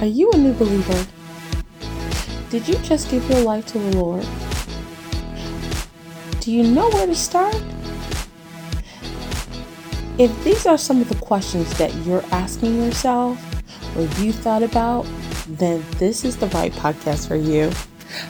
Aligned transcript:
Are 0.00 0.06
you 0.06 0.30
a 0.32 0.36
new 0.38 0.54
believer? 0.54 1.06
Did 2.48 2.66
you 2.66 2.76
just 2.76 3.10
give 3.10 3.28
your 3.28 3.40
life 3.40 3.66
to 3.66 3.78
the 3.78 3.98
Lord? 3.98 4.26
Do 6.40 6.50
you 6.50 6.62
know 6.62 6.88
where 6.88 7.06
to 7.06 7.14
start? 7.14 7.54
If 10.16 10.32
these 10.42 10.64
are 10.64 10.78
some 10.78 11.02
of 11.02 11.10
the 11.10 11.16
questions 11.16 11.76
that 11.76 11.94
you're 12.06 12.24
asking 12.32 12.82
yourself 12.82 13.38
or 13.94 14.04
you 14.22 14.32
thought 14.32 14.62
about, 14.62 15.06
then 15.46 15.84
this 15.98 16.24
is 16.24 16.34
the 16.34 16.46
right 16.46 16.72
podcast 16.72 17.28
for 17.28 17.36
you. 17.36 17.70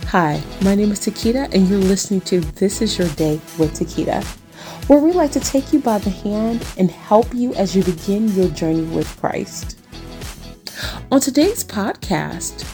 Hi, 0.08 0.42
my 0.62 0.74
name 0.74 0.90
is 0.90 0.98
Taquita, 0.98 1.54
and 1.54 1.68
you're 1.68 1.78
listening 1.78 2.22
to 2.22 2.40
This 2.40 2.82
Is 2.82 2.98
Your 2.98 3.08
Day 3.10 3.40
with 3.60 3.78
Taquita, 3.78 4.24
where 4.88 4.98
we 4.98 5.12
like 5.12 5.30
to 5.30 5.40
take 5.40 5.72
you 5.72 5.78
by 5.78 5.98
the 5.98 6.10
hand 6.10 6.66
and 6.76 6.90
help 6.90 7.32
you 7.32 7.54
as 7.54 7.76
you 7.76 7.84
begin 7.84 8.26
your 8.34 8.48
journey 8.48 8.82
with 8.82 9.06
Christ. 9.20 9.79
On 11.12 11.20
today's 11.20 11.64
podcast, 11.64 12.64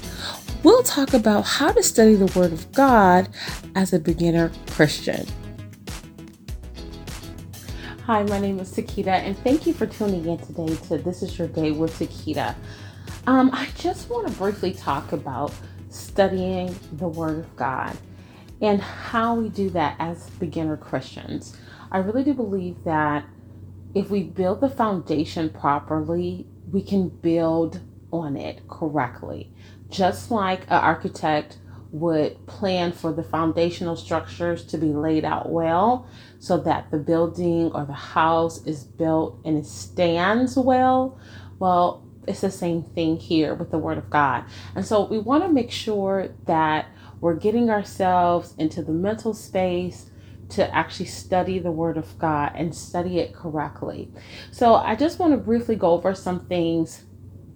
we'll 0.63 0.83
talk 0.83 1.15
about 1.15 1.47
how 1.47 1.73
to 1.73 1.83
study 1.83 2.17
the 2.17 2.27
Word 2.39 2.53
of 2.53 2.71
God 2.73 3.31
as 3.75 3.95
a 3.95 3.99
beginner 3.99 4.53
Christian. 4.69 5.27
Hi, 8.05 8.25
my 8.25 8.39
name 8.39 8.61
is 8.61 8.73
Taquita, 8.73 9.07
and 9.07 9.39
thank 9.39 9.67
you 9.67 9.73
for 9.73 9.87
tuning 9.87 10.27
in 10.27 10.37
today 10.37 10.77
to 10.89 10.99
This 10.99 11.23
Is 11.23 11.39
Your 11.39 11.49
Day 11.49 11.71
with 11.71 11.99
Taquita. 11.99 12.55
Um, 13.27 13.49
I 13.55 13.69
just 13.79 14.11
want 14.11 14.29
to 14.29 14.35
briefly 14.35 14.75
talk 14.75 15.13
about 15.13 15.55
studying 15.89 16.79
the 16.93 17.09
Word 17.09 17.39
of 17.39 17.57
God 17.57 17.97
and 18.61 18.83
how 18.83 19.35
we 19.37 19.49
do 19.49 19.71
that 19.71 19.97
as 19.99 20.29
beginner 20.39 20.77
Christians. 20.77 21.57
I 21.91 21.99
really 21.99 22.23
do 22.23 22.35
believe 22.35 22.85
that 22.85 23.25
if 23.95 24.11
we 24.11 24.25
build 24.25 24.61
the 24.61 24.69
foundation 24.69 25.49
properly, 25.49 26.47
we 26.71 26.83
can 26.83 27.09
build 27.09 27.81
on 28.13 28.37
it 28.37 28.67
correctly. 28.69 29.51
Just 29.89 30.31
like 30.31 30.63
an 30.63 30.81
architect 30.81 31.59
would 31.93 32.47
plan 32.47 32.93
for 32.93 33.13
the 33.13 33.23
foundational 33.23 33.97
structures 33.97 34.65
to 34.65 34.77
be 34.77 34.89
laid 34.89 35.25
out 35.25 35.51
well 35.51 36.07
so 36.39 36.59
that 36.59 36.91
the 36.91 36.99
building 36.99 37.71
or 37.73 37.85
the 37.85 37.93
house 37.93 38.65
is 38.67 38.85
built 38.85 39.39
and 39.45 39.57
it 39.57 39.67
stands 39.67 40.57
well. 40.57 41.19
Well, 41.59 42.05
it's 42.27 42.41
the 42.41 42.51
same 42.51 42.83
thing 42.83 43.17
here 43.17 43.55
with 43.55 43.71
the 43.71 43.79
Word 43.79 43.99
of 43.99 44.11
God. 44.11 44.45
And 44.75 44.85
so 44.85 45.05
we 45.05 45.19
want 45.19 45.45
to 45.45 45.49
make 45.49 45.71
sure 45.71 46.29
that 46.47 46.87
we're 47.21 47.37
getting 47.37 47.71
ourselves 47.71 48.55
into 48.59 48.83
the 48.83 48.93
mental 48.93 49.33
space 49.33 50.11
to 50.51 50.75
actually 50.75 51.07
study 51.07 51.59
the 51.59 51.71
Word 51.71 51.97
of 51.97 52.19
God 52.19 52.53
and 52.55 52.75
study 52.75 53.19
it 53.19 53.33
correctly. 53.33 54.11
So 54.51 54.75
I 54.75 54.97
just 54.97 55.19
want 55.19 55.33
to 55.33 55.39
briefly 55.39 55.77
go 55.77 55.93
over 55.93 56.15
some 56.15 56.47
things 56.47 57.05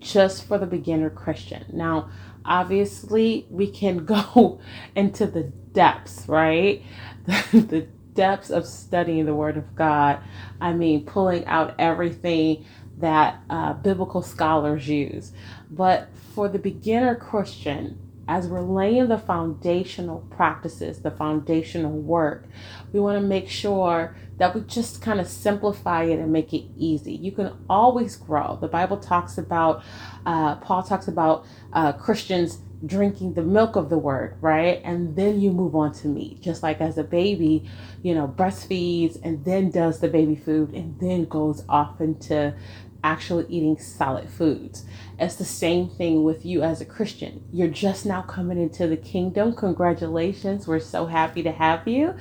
just 0.00 0.46
for 0.46 0.58
the 0.58 0.66
beginner 0.66 1.10
Christian. 1.10 1.64
Now, 1.72 2.10
obviously, 2.44 3.46
we 3.50 3.70
can 3.70 4.04
go 4.04 4.60
into 4.94 5.26
the 5.26 5.44
depths, 5.44 6.24
right? 6.28 6.82
the 7.52 7.86
depths 8.14 8.50
of 8.50 8.66
studying 8.66 9.26
the 9.26 9.34
Word 9.34 9.56
of 9.56 9.74
God. 9.76 10.20
I 10.60 10.72
mean, 10.72 11.04
pulling 11.04 11.44
out 11.46 11.74
everything 11.78 12.64
that 12.98 13.40
uh, 13.48 13.74
biblical 13.74 14.22
scholars 14.22 14.88
use. 14.88 15.32
But 15.70 16.08
for 16.34 16.48
the 16.48 16.58
beginner 16.58 17.14
Christian, 17.14 17.98
as 18.30 18.46
we're 18.46 18.60
laying 18.60 19.08
the 19.08 19.18
foundational 19.18 20.20
practices, 20.30 21.02
the 21.02 21.10
foundational 21.10 21.90
work, 21.90 22.46
we 22.92 23.00
want 23.00 23.20
to 23.20 23.26
make 23.26 23.48
sure 23.48 24.14
that 24.38 24.54
we 24.54 24.60
just 24.60 25.02
kind 25.02 25.20
of 25.20 25.26
simplify 25.26 26.04
it 26.04 26.20
and 26.20 26.32
make 26.32 26.54
it 26.54 26.64
easy. 26.78 27.12
You 27.12 27.32
can 27.32 27.52
always 27.68 28.14
grow. 28.14 28.56
The 28.60 28.68
Bible 28.68 28.98
talks 28.98 29.36
about, 29.36 29.82
uh, 30.24 30.54
Paul 30.56 30.84
talks 30.84 31.08
about 31.08 31.44
uh, 31.72 31.92
Christians 31.94 32.58
drinking 32.86 33.34
the 33.34 33.42
milk 33.42 33.74
of 33.74 33.90
the 33.90 33.98
word, 33.98 34.36
right? 34.40 34.80
And 34.84 35.16
then 35.16 35.40
you 35.40 35.50
move 35.50 35.74
on 35.74 35.92
to 35.94 36.06
meat. 36.06 36.40
Just 36.40 36.62
like 36.62 36.80
as 36.80 36.98
a 36.98 37.04
baby, 37.04 37.68
you 38.02 38.14
know, 38.14 38.28
breastfeeds 38.28 39.20
and 39.24 39.44
then 39.44 39.70
does 39.70 39.98
the 39.98 40.08
baby 40.08 40.36
food 40.36 40.72
and 40.72 40.98
then 41.00 41.24
goes 41.24 41.64
off 41.68 42.00
into 42.00 42.54
actually 43.02 43.46
eating 43.48 43.78
solid 43.78 44.28
foods. 44.28 44.84
It's 45.18 45.36
the 45.36 45.44
same 45.44 45.88
thing 45.88 46.24
with 46.24 46.44
you 46.44 46.62
as 46.62 46.80
a 46.80 46.84
Christian. 46.84 47.44
You're 47.52 47.68
just 47.68 48.06
now 48.06 48.22
coming 48.22 48.60
into 48.60 48.86
the 48.86 48.96
kingdom. 48.96 49.54
Congratulations. 49.54 50.66
We're 50.66 50.80
so 50.80 51.06
happy 51.06 51.42
to 51.42 51.52
have 51.52 51.86
you. 51.86 52.14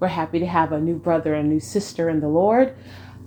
We're 0.00 0.08
happy 0.08 0.38
to 0.38 0.46
have 0.46 0.72
a 0.72 0.80
new 0.80 0.96
brother 0.96 1.34
and 1.34 1.48
new 1.48 1.60
sister 1.60 2.08
in 2.08 2.20
the 2.20 2.28
Lord. 2.28 2.76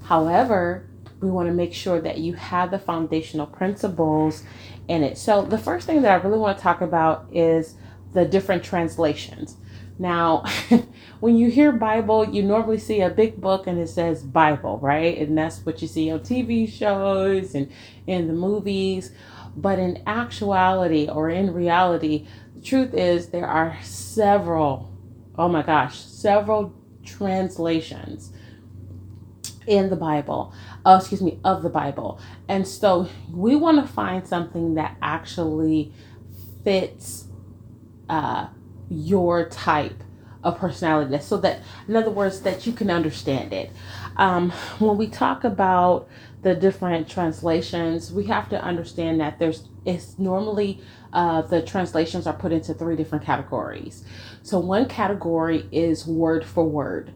However, 0.03 0.87
we 1.19 1.29
want 1.29 1.47
to 1.47 1.53
make 1.53 1.73
sure 1.73 1.99
that 1.99 2.19
you 2.19 2.33
have 2.33 2.71
the 2.71 2.79
foundational 2.79 3.47
principles 3.47 4.43
in 4.87 5.03
it. 5.03 5.17
So, 5.17 5.41
the 5.41 5.57
first 5.57 5.87
thing 5.87 6.01
that 6.03 6.11
I 6.11 6.23
really 6.23 6.37
want 6.37 6.57
to 6.57 6.63
talk 6.63 6.81
about 6.81 7.27
is 7.31 7.75
the 8.13 8.25
different 8.25 8.63
translations. 8.63 9.57
Now, 9.99 10.43
when 11.19 11.37
you 11.37 11.49
hear 11.49 11.71
Bible, 11.71 12.25
you 12.29 12.43
normally 12.43 12.77
see 12.77 13.01
a 13.01 13.09
big 13.09 13.41
book 13.41 13.67
and 13.67 13.79
it 13.79 13.89
says 13.89 14.23
Bible, 14.23 14.77
right? 14.79 15.17
And 15.17 15.37
that's 15.37 15.65
what 15.65 15.81
you 15.81 15.87
see 15.87 16.11
on 16.11 16.19
TV 16.19 16.71
shows 16.71 17.55
and 17.55 17.71
in 18.05 18.27
the 18.27 18.33
movies. 18.33 19.11
But 19.55 19.79
in 19.79 20.03
actuality 20.05 21.09
or 21.09 21.29
in 21.29 21.53
reality, 21.53 22.27
the 22.55 22.61
truth 22.61 22.93
is 22.93 23.29
there 23.29 23.47
are 23.47 23.77
several, 23.81 24.91
oh 25.35 25.49
my 25.49 25.63
gosh, 25.63 25.99
several 25.99 26.75
translations 27.03 28.31
in 29.65 29.89
the 29.89 29.95
Bible, 29.95 30.53
uh, 30.85 30.97
excuse 30.99 31.21
me, 31.21 31.39
of 31.43 31.63
the 31.63 31.69
Bible. 31.69 32.19
And 32.47 32.67
so 32.67 33.09
we 33.31 33.55
want 33.55 33.85
to 33.85 33.91
find 33.91 34.27
something 34.27 34.75
that 34.75 34.95
actually 35.01 35.91
fits 36.63 37.27
uh, 38.09 38.47
your 38.89 39.49
type 39.49 40.03
of 40.43 40.57
personality. 40.57 41.17
So 41.19 41.37
that 41.37 41.61
in 41.87 41.95
other 41.95 42.09
words 42.09 42.41
that 42.41 42.65
you 42.65 42.73
can 42.73 42.89
understand 42.89 43.53
it. 43.53 43.71
Um, 44.15 44.51
when 44.79 44.97
we 44.97 45.07
talk 45.07 45.43
about 45.43 46.07
the 46.43 46.55
different 46.55 47.09
translations 47.09 48.11
we 48.13 48.25
have 48.25 48.47
to 48.49 48.61
understand 48.63 49.19
that 49.19 49.39
there's 49.39 49.67
it's 49.85 50.19
normally 50.19 50.81
uh, 51.13 51.41
the 51.41 51.61
translations 51.61 52.27
are 52.27 52.33
put 52.33 52.51
into 52.51 52.73
three 52.73 52.95
different 52.95 53.23
categories. 53.25 54.03
So 54.43 54.59
one 54.59 54.87
category 54.87 55.67
is 55.71 56.05
word 56.05 56.45
for 56.45 56.63
word. 56.63 57.13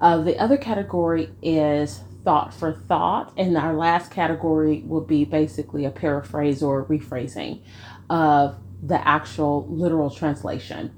Uh, 0.00 0.18
the 0.18 0.38
other 0.38 0.56
category 0.56 1.30
is 1.42 2.00
thought 2.24 2.52
for 2.52 2.72
thought 2.72 3.32
and 3.36 3.56
our 3.56 3.74
last 3.74 4.10
category 4.10 4.82
will 4.86 5.02
be 5.02 5.24
basically 5.24 5.84
a 5.84 5.90
paraphrase 5.90 6.62
or 6.62 6.84
rephrasing 6.86 7.60
of 8.08 8.56
the 8.86 9.06
actual 9.08 9.66
literal 9.68 10.10
translation. 10.10 10.92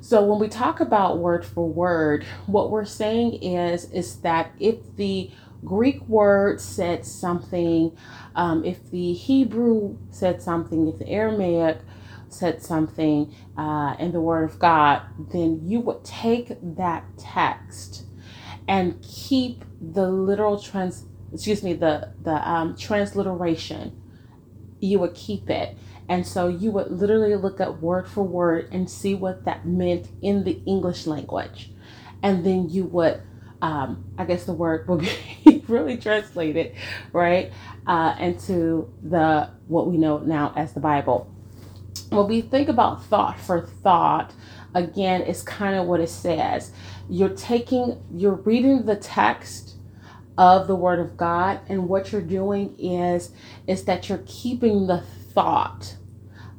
So 0.00 0.24
when 0.24 0.40
we 0.40 0.48
talk 0.48 0.80
about 0.80 1.18
word 1.18 1.44
for 1.44 1.68
word, 1.68 2.24
what 2.46 2.70
we're 2.70 2.86
saying 2.86 3.42
is 3.42 3.90
is 3.92 4.16
that 4.22 4.52
if 4.60 4.76
the 4.96 5.30
Greek 5.64 6.02
word 6.08 6.60
said 6.60 7.06
something, 7.06 7.96
um, 8.36 8.64
if 8.64 8.90
the 8.90 9.12
Hebrew 9.14 9.98
said 10.10 10.42
something, 10.42 10.88
if 10.88 10.98
the 10.98 11.08
Aramaic 11.08 11.80
said 12.30 12.62
something 12.62 13.34
uh, 13.58 13.96
in 13.98 14.12
the 14.12 14.20
Word 14.22 14.44
of 14.50 14.58
God, 14.58 15.02
then 15.32 15.60
you 15.64 15.80
would 15.80 16.04
take 16.04 16.52
that 16.76 17.04
text 17.18 18.04
and 18.68 19.02
keep 19.02 19.64
the 19.80 20.08
literal 20.10 20.60
trans, 20.60 21.04
excuse 21.32 21.62
me, 21.62 21.74
the 21.74 22.12
the 22.22 22.48
um, 22.48 22.76
transliteration. 22.76 24.00
You 24.80 25.00
would 25.00 25.14
keep 25.14 25.50
it 25.50 25.76
and 26.10 26.26
so 26.26 26.48
you 26.48 26.72
would 26.72 26.90
literally 26.90 27.36
look 27.36 27.60
up 27.60 27.80
word 27.80 28.08
for 28.08 28.24
word 28.24 28.68
and 28.72 28.90
see 28.90 29.14
what 29.14 29.44
that 29.44 29.64
meant 29.64 30.08
in 30.20 30.42
the 30.42 30.60
English 30.66 31.06
language. 31.06 31.70
And 32.20 32.44
then 32.44 32.68
you 32.68 32.82
would, 32.86 33.22
um, 33.62 34.04
I 34.18 34.24
guess 34.24 34.44
the 34.44 34.52
word 34.52 34.88
would 34.88 35.08
be 35.44 35.64
really 35.68 35.96
translated, 35.96 36.74
right, 37.12 37.52
uh, 37.86 38.16
into 38.18 38.92
the 39.04 39.50
what 39.68 39.86
we 39.86 39.98
know 39.98 40.18
now 40.18 40.52
as 40.56 40.72
the 40.72 40.80
Bible. 40.80 41.32
When 42.08 42.26
we 42.26 42.40
think 42.40 42.68
about 42.68 43.04
thought 43.04 43.38
for 43.38 43.60
thought, 43.60 44.34
again, 44.74 45.22
it's 45.22 45.42
kind 45.42 45.76
of 45.76 45.86
what 45.86 46.00
it 46.00 46.08
says. 46.10 46.72
You're 47.08 47.36
taking, 47.36 48.02
you're 48.12 48.34
reading 48.34 48.84
the 48.84 48.96
text 48.96 49.76
of 50.36 50.66
the 50.66 50.74
word 50.74 50.98
of 50.98 51.16
God 51.16 51.60
and 51.68 51.88
what 51.88 52.10
you're 52.10 52.20
doing 52.20 52.74
is 52.78 53.30
is 53.66 53.84
that 53.84 54.08
you're 54.08 54.24
keeping 54.26 54.86
the 54.86 55.02
thought 55.34 55.96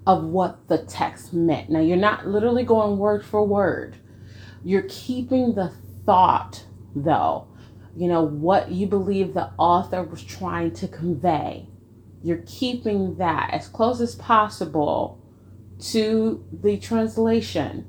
of 0.07 0.23
what 0.23 0.67
the 0.67 0.79
text 0.79 1.33
meant. 1.33 1.69
Now, 1.69 1.79
you're 1.79 1.97
not 1.97 2.27
literally 2.27 2.63
going 2.63 2.97
word 2.97 3.25
for 3.25 3.45
word, 3.45 3.97
you're 4.63 4.85
keeping 4.87 5.55
the 5.55 5.71
thought, 6.05 6.65
though, 6.95 7.47
you 7.95 8.07
know, 8.07 8.23
what 8.23 8.71
you 8.71 8.87
believe 8.87 9.33
the 9.33 9.51
author 9.57 10.03
was 10.03 10.23
trying 10.23 10.71
to 10.75 10.87
convey. 10.87 11.67
You're 12.23 12.43
keeping 12.45 13.17
that 13.17 13.49
as 13.51 13.67
close 13.67 13.99
as 13.99 14.15
possible 14.15 15.19
to 15.79 16.45
the 16.51 16.77
translation 16.77 17.87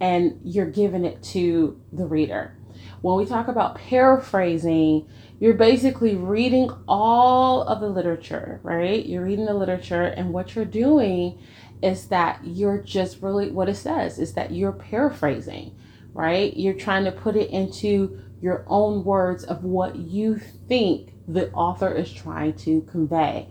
and 0.00 0.40
you're 0.42 0.70
giving 0.70 1.04
it 1.04 1.22
to 1.22 1.80
the 1.92 2.06
reader. 2.06 2.58
When 3.00 3.16
we 3.16 3.26
talk 3.26 3.48
about 3.48 3.76
paraphrasing, 3.76 5.08
you're 5.40 5.54
basically 5.54 6.14
reading 6.14 6.70
all 6.88 7.62
of 7.62 7.80
the 7.80 7.88
literature, 7.88 8.60
right? 8.62 9.04
You're 9.04 9.24
reading 9.24 9.46
the 9.46 9.54
literature, 9.54 10.04
and 10.04 10.32
what 10.32 10.54
you're 10.54 10.64
doing 10.64 11.38
is 11.82 12.06
that 12.06 12.40
you're 12.44 12.78
just 12.78 13.20
really 13.20 13.50
what 13.50 13.68
it 13.68 13.74
says 13.74 14.18
is 14.18 14.34
that 14.34 14.52
you're 14.52 14.72
paraphrasing, 14.72 15.76
right? 16.14 16.56
You're 16.56 16.74
trying 16.74 17.04
to 17.04 17.12
put 17.12 17.36
it 17.36 17.50
into 17.50 18.20
your 18.40 18.64
own 18.68 19.04
words 19.04 19.44
of 19.44 19.64
what 19.64 19.96
you 19.96 20.38
think 20.68 21.12
the 21.28 21.50
author 21.52 21.92
is 21.94 22.12
trying 22.12 22.54
to 22.54 22.82
convey. 22.82 23.48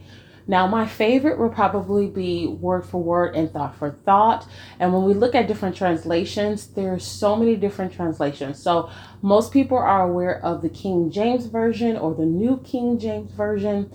Now, 0.47 0.67
my 0.67 0.85
favorite 0.85 1.39
would 1.39 1.53
probably 1.53 2.07
be 2.07 2.47
word 2.47 2.85
for 2.85 3.01
word 3.01 3.35
and 3.35 3.51
thought 3.51 3.75
for 3.75 3.91
thought. 3.91 4.47
And 4.79 4.93
when 4.93 5.03
we 5.03 5.13
look 5.13 5.35
at 5.35 5.47
different 5.47 5.75
translations, 5.75 6.67
there 6.67 6.93
are 6.93 6.99
so 6.99 7.35
many 7.35 7.55
different 7.55 7.93
translations. 7.93 8.61
So 8.61 8.89
most 9.21 9.51
people 9.51 9.77
are 9.77 10.07
aware 10.07 10.43
of 10.43 10.61
the 10.61 10.69
King 10.69 11.11
James 11.11 11.45
Version 11.45 11.97
or 11.97 12.13
the 12.13 12.25
New 12.25 12.57
King 12.63 12.99
James 12.99 13.31
Version. 13.31 13.91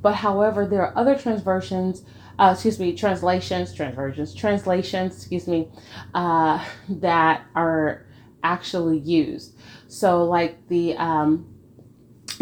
But 0.00 0.16
however, 0.16 0.66
there 0.66 0.82
are 0.82 0.96
other 0.96 1.14
transversions 1.14 2.04
uh, 2.38 2.52
excuse 2.52 2.80
me, 2.80 2.96
translations, 2.96 3.74
transversions, 3.74 4.34
translations, 4.34 5.16
excuse 5.16 5.46
me, 5.46 5.68
uh, 6.14 6.64
that 6.88 7.44
are 7.54 8.06
actually 8.42 8.98
used. 8.98 9.54
So, 9.88 10.24
like 10.24 10.66
the 10.68 10.96
um, 10.96 11.51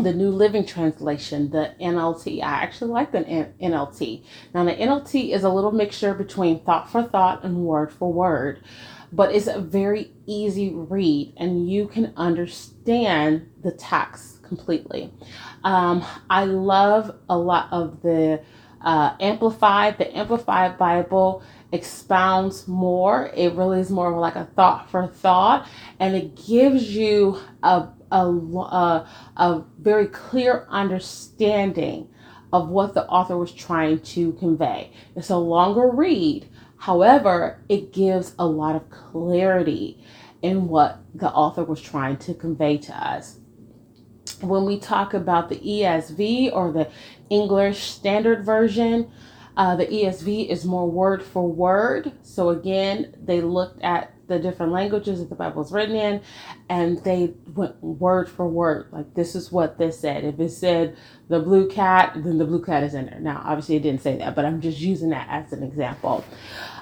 the 0.03 0.13
New 0.13 0.31
Living 0.31 0.65
Translation, 0.65 1.51
the 1.51 1.75
NLT. 1.81 2.43
I 2.43 2.63
actually 2.63 2.91
like 2.91 3.13
the 3.13 3.21
NLT. 3.21 4.25
Now, 4.55 4.65
the 4.65 4.73
NLT 4.73 5.33
is 5.33 5.45
a 5.45 5.49
little 5.49 5.73
mixture 5.73 6.15
between 6.15 6.61
thought 6.61 6.91
for 6.91 7.03
thought 7.03 7.45
and 7.45 7.65
word 7.65 7.93
for 7.93 8.13
word, 8.13 8.63
but 9.13 9.35
it's 9.35 9.47
a 9.47 9.61
very 9.61 10.13
easy 10.27 10.73
read 10.75 11.35
and 11.37 11.71
you 11.71 11.89
can 11.89 12.13
understand 12.17 13.51
the 13.63 13.73
text 13.73 14.43
completely. 14.43 15.13
Um, 15.65 16.05
I 16.29 16.45
love 16.45 17.17
a 17.29 17.37
lot 17.39 17.69
of 17.73 18.03
the 18.03 18.43
uh, 18.83 19.15
Amplified. 19.21 19.99
The 19.99 20.17
Amplified 20.17 20.79
Bible 20.79 21.43
expounds 21.73 22.67
more. 22.67 23.31
It 23.35 23.55
really 23.55 23.81
is 23.81 23.91
more 23.91 24.13
of 24.13 24.19
like 24.19 24.37
a 24.37 24.47
thought 24.57 24.91
for 24.91 25.07
thought, 25.07 25.69
and 25.99 26.17
it 26.17 26.35
gives 26.35 26.95
you 26.97 27.39
a 27.63 27.89
a, 28.11 28.27
a, 28.27 29.09
a 29.37 29.65
very 29.79 30.07
clear 30.07 30.67
understanding 30.69 32.09
of 32.53 32.69
what 32.69 32.95
the 32.95 33.07
author 33.07 33.37
was 33.37 33.53
trying 33.53 34.01
to 34.01 34.33
convey. 34.35 34.93
It's 35.15 35.31
a 35.31 35.37
longer 35.37 35.89
read, 35.89 36.49
however, 36.79 37.63
it 37.69 37.93
gives 37.93 38.35
a 38.39 38.47
lot 38.47 38.75
of 38.75 38.91
clarity 38.91 40.05
in 40.43 40.69
what 40.69 40.99
the 41.15 41.31
author 41.31 41.65
was 41.65 41.81
trying 41.81 42.17
to 42.17 42.35
convey 42.35 42.79
to 42.79 42.93
us. 42.95 43.39
When 44.41 44.65
we 44.65 44.79
talk 44.79 45.13
about 45.13 45.49
the 45.49 45.57
ESV 45.57 46.55
or 46.55 46.73
the 46.73 46.91
English 47.29 47.91
Standard 47.91 48.45
Version, 48.45 49.11
uh, 49.57 49.77
the 49.77 49.87
ESV 49.87 50.49
is 50.49 50.65
more 50.65 50.91
word 50.91 51.23
for 51.23 51.47
word. 51.47 52.13
So 52.23 52.49
again, 52.49 53.15
they 53.23 53.43
looked 53.43 53.83
at 53.83 54.15
the 54.31 54.39
different 54.39 54.73
languages 54.73 55.19
that 55.19 55.29
the 55.29 55.35
Bible 55.35 55.61
is 55.61 55.73
written 55.73 55.97
in, 55.97 56.23
and 56.71 57.03
they 57.05 57.35
went 57.55 57.83
word 57.83 58.31
for 58.31 58.49
word. 58.49 58.87
Like 58.93 59.13
this 59.15 59.35
is 59.35 59.53
what 59.53 59.77
this 59.77 59.99
said. 59.99 60.25
If 60.25 60.39
it 60.41 60.51
said 60.51 60.97
the 61.29 61.41
blue 61.41 61.69
cat, 61.69 62.13
then 62.15 62.39
the 62.39 62.47
blue 62.47 62.65
cat 62.65 62.85
is 62.85 62.95
in 62.95 63.07
there. 63.07 63.21
Now, 63.21 63.43
obviously, 63.45 63.77
it 63.77 63.83
didn't 63.83 64.03
say 64.03 64.17
that, 64.19 64.35
but 64.35 64.45
I'm 64.45 64.61
just 64.61 64.79
using 64.79 65.11
that 65.11 65.27
as 65.29 65.53
an 65.53 65.63
example, 65.65 66.25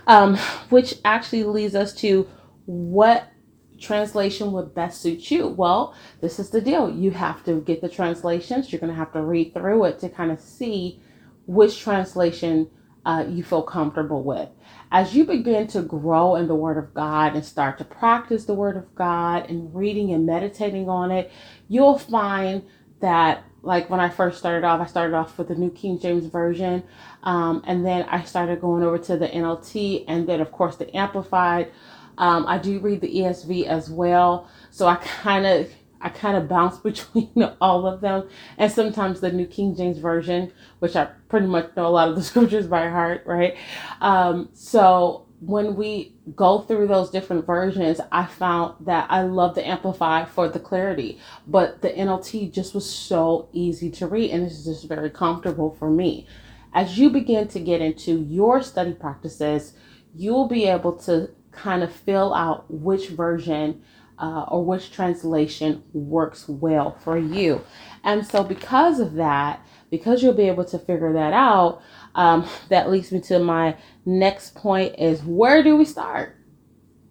um, 0.07 0.37
which 0.69 0.97
actually 1.05 1.43
leads 1.45 1.75
us 1.75 1.95
to 1.95 2.29
what 2.67 3.33
translation 3.81 4.53
would 4.53 4.75
best 4.75 5.01
suit 5.01 5.31
you? 5.31 5.49
Well, 5.49 5.95
this 6.21 6.39
is 6.39 6.51
the 6.51 6.61
deal. 6.61 6.91
You 6.91 7.13
have 7.13 7.45
to 7.45 7.61
get 7.61 7.81
the 7.81 7.89
translations. 7.89 8.71
You're 8.71 8.81
going 8.81 8.93
to 8.93 8.99
have 8.99 9.13
to 9.13 9.23
read 9.23 9.55
through 9.55 9.85
it 9.85 9.99
to 10.01 10.09
kind 10.09 10.31
of 10.31 10.41
see 10.41 11.01
which 11.47 11.81
translation 11.81 12.69
uh, 13.05 13.25
you 13.29 13.43
feel 13.43 13.63
comfortable 13.63 14.23
with. 14.23 14.49
As 14.91 15.15
you 15.15 15.25
begin 15.25 15.67
to 15.69 15.83
grow 15.83 16.37
in 16.37 16.49
the 16.49 16.55
Word 16.55 16.79
of 16.79 16.95
God 16.95 17.35
and 17.35 17.45
start 17.45 17.79
to 17.79 17.85
practice 17.85 18.45
the 18.45 18.55
Word 18.55 18.77
of 18.77 18.95
God 18.95 19.49
and 19.49 19.75
reading 19.75 20.13
and 20.13 20.27
meditating 20.27 20.89
on 20.89 21.11
it, 21.11 21.31
you'll 21.69 21.99
find 21.99 22.63
that, 23.01 23.45
like 23.63 23.91
when 23.91 24.01
I 24.01 24.09
first 24.09 24.39
started 24.39 24.65
off, 24.65 24.81
I 24.81 24.87
started 24.87 25.15
off 25.15 25.37
with 25.39 25.49
the 25.49 25.55
New 25.55 25.71
King 25.71 25.99
James 25.99 26.27
Version, 26.27 26.83
um, 27.23 27.63
and 27.67 27.85
then 27.85 28.05
I 28.05 28.23
started 28.25 28.61
going 28.61 28.83
over 28.83 28.99
to 28.99 29.17
the 29.17 29.29
NLT, 29.29 30.05
and 30.09 30.27
then, 30.27 30.41
of 30.41 30.53
course, 30.53 30.77
the 30.77 30.95
Amplified. 30.97 31.71
Um, 32.17 32.47
I 32.49 32.59
do 32.59 32.81
read 32.81 33.01
the 33.01 33.15
ESV 33.15 33.67
as 33.67 33.89
well, 33.89 34.49
so 34.71 34.87
I 34.87 34.97
kind 35.23 35.47
of 35.47 35.71
I 36.01 36.09
kind 36.09 36.37
of 36.37 36.49
bounce 36.49 36.79
between 36.91 37.51
all 37.61 37.87
of 37.87 38.01
them, 38.01 38.29
and 38.57 38.71
sometimes 38.71 39.21
the 39.21 39.33
New 39.33 39.47
King 39.47 39.77
James 39.77 39.99
Version, 39.99 40.53
which 40.79 40.97
I 40.97 41.07
pretty 41.29 41.47
much 41.47 41.77
know 41.77 41.87
a 41.87 41.89
lot 41.89 42.09
of 42.09 42.17
the 42.17 42.23
scriptures 42.31 42.67
by 42.67 42.89
heart, 42.89 43.23
right? 43.27 43.57
Um, 44.01 44.51
so 44.53 45.27
when 45.41 45.77
we 45.77 46.17
go 46.35 46.61
through 46.61 46.89
those 46.89 47.11
different 47.11 47.47
versions, 47.47 48.01
I 48.11 48.27
found 48.27 48.87
that 48.87 49.07
I 49.11 49.23
love 49.23 49.55
the 49.55 49.67
Amplify 49.67 50.25
for 50.25 50.49
the 50.49 50.59
clarity, 50.59 51.21
but 51.47 51.81
the 51.81 51.91
NLT 51.91 52.53
just 52.53 52.75
was 52.75 52.89
so 52.89 53.49
easy 53.53 53.91
to 53.93 54.07
read, 54.07 54.31
and 54.31 54.45
it's 54.45 54.65
just 54.65 54.89
very 54.89 55.11
comfortable 55.11 55.77
for 55.79 55.91
me. 55.91 56.27
As 56.75 56.99
you 56.99 57.11
begin 57.11 57.49
to 57.49 57.61
get 57.61 57.81
into 57.81 58.21
your 58.21 58.63
study 58.63 58.93
practices, 58.93 59.75
you'll 60.15 60.49
be 60.49 60.67
able 60.67 60.93
to 60.93 61.31
kind 61.53 61.83
of 61.83 61.93
fill 61.93 62.35
out 62.35 62.71
which 62.71 63.09
version 63.09 63.83
uh, 64.19 64.45
or 64.49 64.65
which 64.65 64.91
translation 64.91 65.83
works 65.93 66.49
well 66.49 66.97
for 67.05 67.19
you. 67.19 67.65
And 68.05 68.27
so, 68.27 68.43
because 68.43 69.01
of 69.01 69.15
that, 69.15 69.65
because 69.91 70.23
you'll 70.23 70.35
be 70.35 70.49
able 70.49 70.65
to 70.67 70.79
figure 70.79 71.13
that 71.13 71.33
out, 71.33 71.81
um, 72.15 72.49
that 72.69 72.91
leads 72.91 73.13
me 73.13 73.21
to 73.23 73.39
my 73.39 73.77
next 74.05 74.55
point 74.55 74.97
is 74.99 75.23
where 75.23 75.63
do 75.63 75.77
we 75.77 75.85
start? 75.85 76.37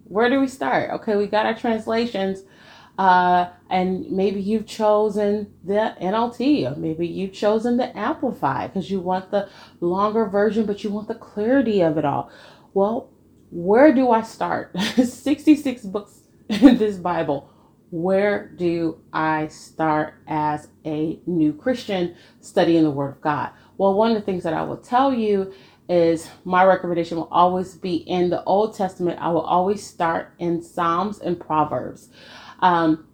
Where 0.04 0.30
do 0.30 0.40
we 0.40 0.48
start? 0.48 0.92
Okay, 0.92 1.16
we 1.16 1.28
got 1.28 1.46
our 1.46 1.56
translations. 1.56 2.44
Uh, 2.98 3.50
and 3.70 4.10
maybe 4.10 4.42
you've 4.42 4.66
chosen 4.66 5.54
the 5.64 5.96
NLT, 6.02 6.72
or 6.72 6.80
maybe 6.80 7.06
you've 7.06 7.34
chosen 7.34 7.78
the 7.78 7.96
Amplify 7.96 8.68
because 8.68 8.90
you 8.90 9.00
want 9.00 9.30
the 9.30 9.48
longer 9.80 10.26
version, 10.26 10.66
but 10.66 10.84
you 10.84 10.90
want 10.90 11.08
the 11.08 11.16
clarity 11.16 11.82
of 11.82 11.98
it 11.98 12.06
all. 12.06 12.32
Well, 12.74 13.12
where 13.52 13.94
do 13.94 14.10
I 14.10 14.24
start? 14.24 14.78
66 14.80 15.84
books 15.84 16.27
this 16.50 16.96
Bible. 16.96 17.50
Where 17.90 18.48
do 18.48 19.02
I 19.12 19.48
start 19.48 20.16
as 20.28 20.70
a 20.86 21.20
new 21.26 21.54
Christian 21.54 22.16
studying 22.40 22.84
the 22.84 22.92
Word 22.92 23.16
of 23.16 23.22
God? 23.22 23.52
Well, 23.78 23.94
one 23.94 24.12
of 24.12 24.16
the 24.18 24.24
things 24.24 24.44
that 24.44 24.54
I 24.54 24.64
will 24.64 24.78
tell 24.78 25.14
you 25.14 25.54
is 25.90 26.30
my 26.46 26.64
recommendation 26.64 27.18
will 27.18 27.30
always 27.32 27.76
be 27.76 27.96
in 27.96 28.30
the 28.30 28.44
Old 28.44 28.76
Testament. 28.76 29.20
I 29.22 29.30
will 29.30 29.42
always 29.42 29.86
start 29.86 30.34
in 30.40 30.62
Psalms 30.62 31.20
and 31.20 31.40
Proverbs. 31.40 32.10
Um, 32.60 33.08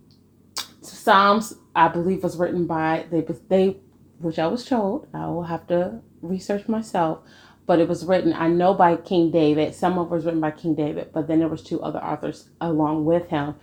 Psalms, 0.81 1.55
I 1.75 1.88
believe, 1.88 2.24
was 2.24 2.38
written 2.38 2.67
by 2.67 3.05
they 3.12 3.22
they, 3.48 3.77
which 4.19 4.39
I 4.39 4.48
was 4.48 4.65
told. 4.65 5.07
I 5.13 5.27
will 5.27 5.43
have 5.43 5.67
to 5.67 6.01
research 6.22 6.67
myself 6.67 7.19
but 7.65 7.79
it 7.79 7.88
was 7.88 8.05
written 8.05 8.34
i 8.34 8.48
know 8.48 8.74
by 8.74 8.96
king 8.96 9.32
david. 9.32 9.74
Some 9.74 9.98
of 9.98 10.08
it 10.08 10.15
was 10.15 10.25
written 10.25 10.41
by 10.41 10.51
king 10.51 10.75
david 10.75 11.12
but 11.13 11.27
then 11.27 11.39
there 11.39 11.48
was 11.48 11.63
two 11.63 11.82
other 11.82 12.00
authors 12.03 12.50
along 12.62 13.05
with 13.05 13.27
him. 13.29 13.55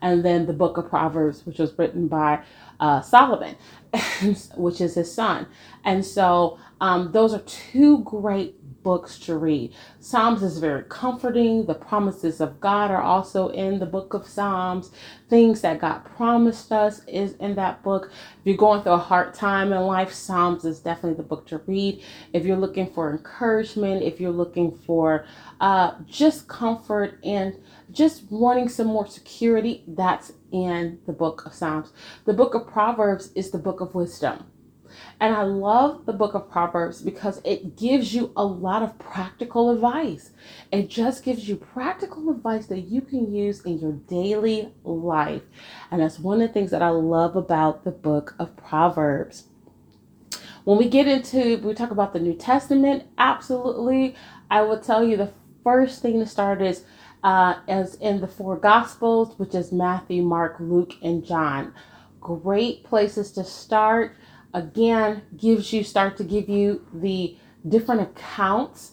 And 0.00 0.24
then 0.24 0.46
the 0.46 0.52
book 0.52 0.76
of 0.76 0.88
proverbs 0.88 1.44
which 1.44 1.58
was 1.58 1.76
written 1.78 2.08
by 2.08 2.42
uh, 2.80 3.00
solomon 3.00 3.56
which 4.56 4.80
is 4.80 4.94
his 4.94 5.12
son. 5.12 5.46
And 5.84 6.04
so 6.04 6.58
um, 6.80 7.12
those 7.12 7.34
are 7.34 7.40
two 7.40 7.98
great 8.04 8.57
books 8.82 9.18
to 9.18 9.36
read. 9.36 9.72
Psalms 10.00 10.42
is 10.42 10.58
very 10.58 10.84
comforting. 10.88 11.66
The 11.66 11.74
promises 11.74 12.40
of 12.40 12.60
God 12.60 12.90
are 12.90 13.02
also 13.02 13.48
in 13.48 13.78
the 13.78 13.86
book 13.86 14.14
of 14.14 14.26
Psalms. 14.26 14.90
Things 15.28 15.60
that 15.60 15.80
God 15.80 16.04
promised 16.16 16.72
us 16.72 17.04
is 17.06 17.34
in 17.34 17.54
that 17.56 17.82
book. 17.82 18.10
If 18.12 18.46
you're 18.46 18.56
going 18.56 18.82
through 18.82 18.92
a 18.92 18.98
hard 18.98 19.34
time 19.34 19.72
in 19.72 19.80
life, 19.82 20.12
Psalms 20.12 20.64
is 20.64 20.80
definitely 20.80 21.16
the 21.16 21.28
book 21.28 21.46
to 21.48 21.58
read. 21.66 22.02
If 22.32 22.44
you're 22.44 22.56
looking 22.56 22.90
for 22.92 23.10
encouragement, 23.10 24.02
if 24.02 24.20
you're 24.20 24.30
looking 24.30 24.78
for 24.86 25.26
uh, 25.60 25.94
just 26.06 26.48
comfort 26.48 27.18
and 27.24 27.56
just 27.90 28.30
wanting 28.30 28.68
some 28.68 28.86
more 28.86 29.06
security, 29.06 29.84
that's 29.88 30.32
in 30.52 30.98
the 31.06 31.12
book 31.12 31.44
of 31.46 31.54
Psalms. 31.54 31.92
The 32.24 32.34
book 32.34 32.54
of 32.54 32.66
Proverbs 32.66 33.32
is 33.34 33.50
the 33.50 33.58
book 33.58 33.80
of 33.80 33.94
wisdom. 33.94 34.44
And 35.20 35.34
I 35.34 35.42
love 35.42 36.06
the 36.06 36.12
book 36.12 36.34
of 36.34 36.50
Proverbs 36.50 37.02
because 37.02 37.40
it 37.44 37.76
gives 37.76 38.14
you 38.14 38.32
a 38.36 38.44
lot 38.44 38.82
of 38.82 38.98
practical 38.98 39.70
advice. 39.70 40.30
It 40.70 40.88
just 40.88 41.24
gives 41.24 41.48
you 41.48 41.56
practical 41.56 42.30
advice 42.30 42.66
that 42.66 42.80
you 42.80 43.00
can 43.00 43.32
use 43.32 43.62
in 43.62 43.78
your 43.78 43.92
daily 43.92 44.72
life. 44.84 45.42
And 45.90 46.00
that's 46.00 46.18
one 46.18 46.40
of 46.40 46.48
the 46.48 46.54
things 46.54 46.70
that 46.70 46.82
I 46.82 46.90
love 46.90 47.36
about 47.36 47.84
the 47.84 47.90
book 47.90 48.34
of 48.38 48.56
Proverbs. 48.56 49.44
When 50.64 50.78
we 50.78 50.88
get 50.88 51.08
into, 51.08 51.58
we 51.58 51.74
talk 51.74 51.90
about 51.90 52.12
the 52.12 52.20
New 52.20 52.34
Testament, 52.34 53.04
absolutely, 53.16 54.14
I 54.50 54.62
will 54.62 54.80
tell 54.80 55.02
you 55.02 55.16
the 55.16 55.32
first 55.64 56.02
thing 56.02 56.20
to 56.20 56.26
start 56.26 56.62
is 56.62 56.84
uh, 57.22 57.56
as 57.66 57.94
in 57.96 58.20
the 58.20 58.28
four 58.28 58.56
Gospels, 58.56 59.38
which 59.38 59.54
is 59.54 59.72
Matthew, 59.72 60.22
Mark, 60.22 60.56
Luke, 60.60 60.94
and 61.02 61.24
John. 61.24 61.74
Great 62.20 62.84
places 62.84 63.32
to 63.32 63.44
start. 63.44 64.16
Again, 64.54 65.22
gives 65.36 65.72
you 65.72 65.84
start 65.84 66.16
to 66.18 66.24
give 66.24 66.48
you 66.48 66.86
the 66.92 67.36
different 67.68 68.02
accounts 68.02 68.92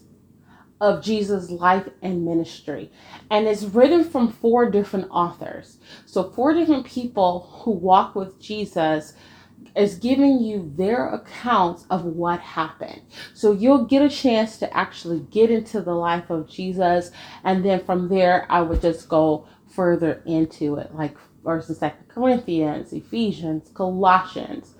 of 0.81 1.03
Jesus' 1.03 1.50
life 1.50 1.88
and 2.01 2.25
ministry. 2.25 2.91
And 3.31 3.47
it's 3.47 3.63
written 3.63 4.03
from 4.03 4.31
four 4.31 4.69
different 4.69 5.07
authors. 5.09 5.77
So, 6.05 6.29
four 6.31 6.53
different 6.53 6.85
people 6.85 7.50
who 7.63 7.71
walk 7.71 8.15
with 8.15 8.39
Jesus 8.39 9.13
is 9.75 9.95
giving 9.95 10.39
you 10.39 10.71
their 10.77 11.09
accounts 11.09 11.85
of 11.89 12.05
what 12.05 12.39
happened. 12.39 13.01
So 13.33 13.51
you'll 13.51 13.85
get 13.85 14.01
a 14.01 14.09
chance 14.09 14.57
to 14.59 14.77
actually 14.77 15.19
get 15.31 15.51
into 15.51 15.81
the 15.81 15.93
life 15.93 16.29
of 16.29 16.50
Jesus. 16.50 17.12
And 17.43 17.63
then 17.63 17.83
from 17.83 18.07
there, 18.07 18.45
I 18.50 18.62
would 18.62 18.81
just 18.81 19.09
go 19.09 19.47
further 19.67 20.21
into 20.25 20.77
it, 20.77 20.95
like 20.95 21.17
First 21.43 21.69
and 21.69 21.77
Second 21.77 22.07
Corinthians, 22.07 22.93
Ephesians, 22.93 23.69
Colossians, 23.74 24.75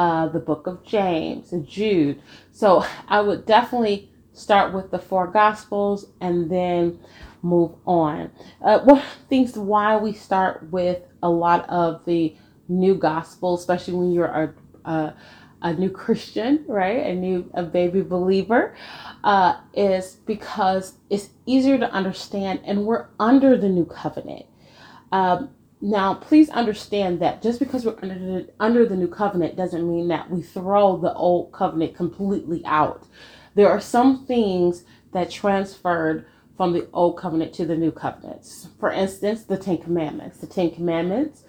uh, 0.00 0.26
the 0.28 0.38
book 0.38 0.66
of 0.66 0.82
James, 0.82 1.52
and 1.52 1.68
Jude. 1.68 2.22
So 2.52 2.86
I 3.06 3.20
would 3.20 3.44
definitely 3.44 4.10
start 4.32 4.72
with 4.72 4.90
the 4.90 4.98
four 4.98 5.26
Gospels 5.26 6.06
and 6.22 6.50
then 6.50 6.98
move 7.42 7.72
on. 7.84 8.30
Uh, 8.64 8.78
one 8.78 8.96
of 8.96 9.04
the 9.04 9.28
things 9.28 9.58
why 9.58 9.98
we 9.98 10.14
start 10.14 10.70
with 10.70 11.02
a 11.22 11.28
lot 11.28 11.68
of 11.68 12.02
the 12.06 12.34
new 12.66 12.94
gospel, 12.94 13.54
especially 13.54 13.92
when 13.92 14.10
you're 14.10 14.24
a, 14.24 14.54
a, 14.86 15.14
a 15.60 15.74
new 15.74 15.90
Christian, 15.90 16.64
right? 16.66 17.06
A 17.06 17.14
new 17.14 17.50
a 17.52 17.62
baby 17.62 18.00
believer, 18.00 18.74
uh, 19.22 19.60
is 19.74 20.16
because 20.24 20.94
it's 21.10 21.28
easier 21.44 21.76
to 21.76 21.90
understand, 21.92 22.60
and 22.64 22.86
we're 22.86 23.08
under 23.18 23.54
the 23.54 23.68
new 23.68 23.84
covenant. 23.84 24.46
Um, 25.12 25.50
now, 25.80 26.14
please 26.14 26.50
understand 26.50 27.20
that 27.20 27.42
just 27.42 27.58
because 27.58 27.86
we're 27.86 27.96
under 28.02 28.18
the, 28.18 28.48
under 28.60 28.86
the 28.86 28.96
new 28.96 29.08
covenant 29.08 29.56
doesn't 29.56 29.88
mean 29.88 30.08
that 30.08 30.30
we 30.30 30.42
throw 30.42 30.98
the 30.98 31.14
old 31.14 31.52
covenant 31.52 31.96
completely 31.96 32.62
out. 32.66 33.06
There 33.54 33.70
are 33.70 33.80
some 33.80 34.26
things 34.26 34.84
that 35.12 35.30
transferred 35.30 36.26
from 36.56 36.74
the 36.74 36.86
old 36.92 37.16
covenant 37.16 37.54
to 37.54 37.64
the 37.64 37.76
new 37.76 37.90
covenants. 37.90 38.68
For 38.78 38.92
instance, 38.92 39.44
the 39.44 39.56
Ten 39.56 39.78
Commandments. 39.78 40.38
The 40.38 40.46
Ten 40.46 40.70
Commandments 40.70 41.44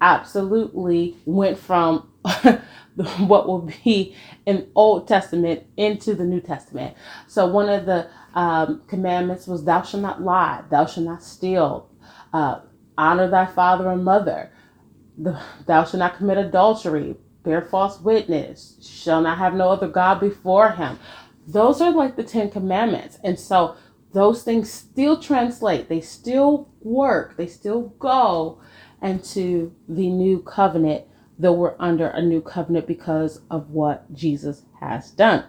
absolutely 0.00 1.16
went 1.26 1.58
from 1.58 2.08
what 3.18 3.46
will 3.46 3.70
be 3.84 4.16
an 4.46 4.66
Old 4.74 5.06
Testament 5.06 5.64
into 5.76 6.14
the 6.14 6.24
New 6.24 6.40
Testament. 6.40 6.96
So 7.26 7.46
one 7.46 7.68
of 7.68 7.84
the 7.84 8.08
um, 8.34 8.82
commandments 8.88 9.46
was, 9.46 9.64
"Thou 9.64 9.82
shalt 9.82 10.02
not 10.02 10.22
lie. 10.22 10.62
Thou 10.70 10.86
shalt 10.86 11.06
not 11.06 11.22
steal. 11.22 11.90
Uh, 12.32 12.60
honor 12.96 13.28
thy 13.28 13.46
father 13.46 13.90
and 13.90 14.04
mother. 14.04 14.50
Thou 15.16 15.84
shalt 15.84 15.94
not 15.94 16.16
commit 16.16 16.38
adultery. 16.38 17.16
Bear 17.42 17.62
false 17.62 18.00
witness. 18.00 18.76
Shall 18.82 19.20
not 19.20 19.38
have 19.38 19.54
no 19.54 19.70
other 19.70 19.88
god 19.88 20.20
before 20.20 20.70
him." 20.70 20.98
Those 21.46 21.80
are 21.80 21.90
like 21.90 22.16
the 22.16 22.24
Ten 22.24 22.50
Commandments, 22.50 23.18
and 23.22 23.38
so 23.38 23.76
those 24.12 24.42
things 24.42 24.70
still 24.70 25.20
translate. 25.20 25.88
They 25.88 26.00
still 26.00 26.68
work. 26.80 27.36
They 27.36 27.46
still 27.46 27.94
go 27.98 28.60
and 29.02 29.22
to 29.24 29.74
the 29.88 30.08
new 30.08 30.40
covenant, 30.40 31.04
though 31.38 31.52
we're 31.52 31.74
under 31.78 32.06
a 32.08 32.22
new 32.22 32.40
covenant 32.40 32.86
because 32.86 33.42
of 33.50 33.70
what 33.70 34.10
Jesus 34.14 34.62
has 34.80 35.10
done. 35.10 35.44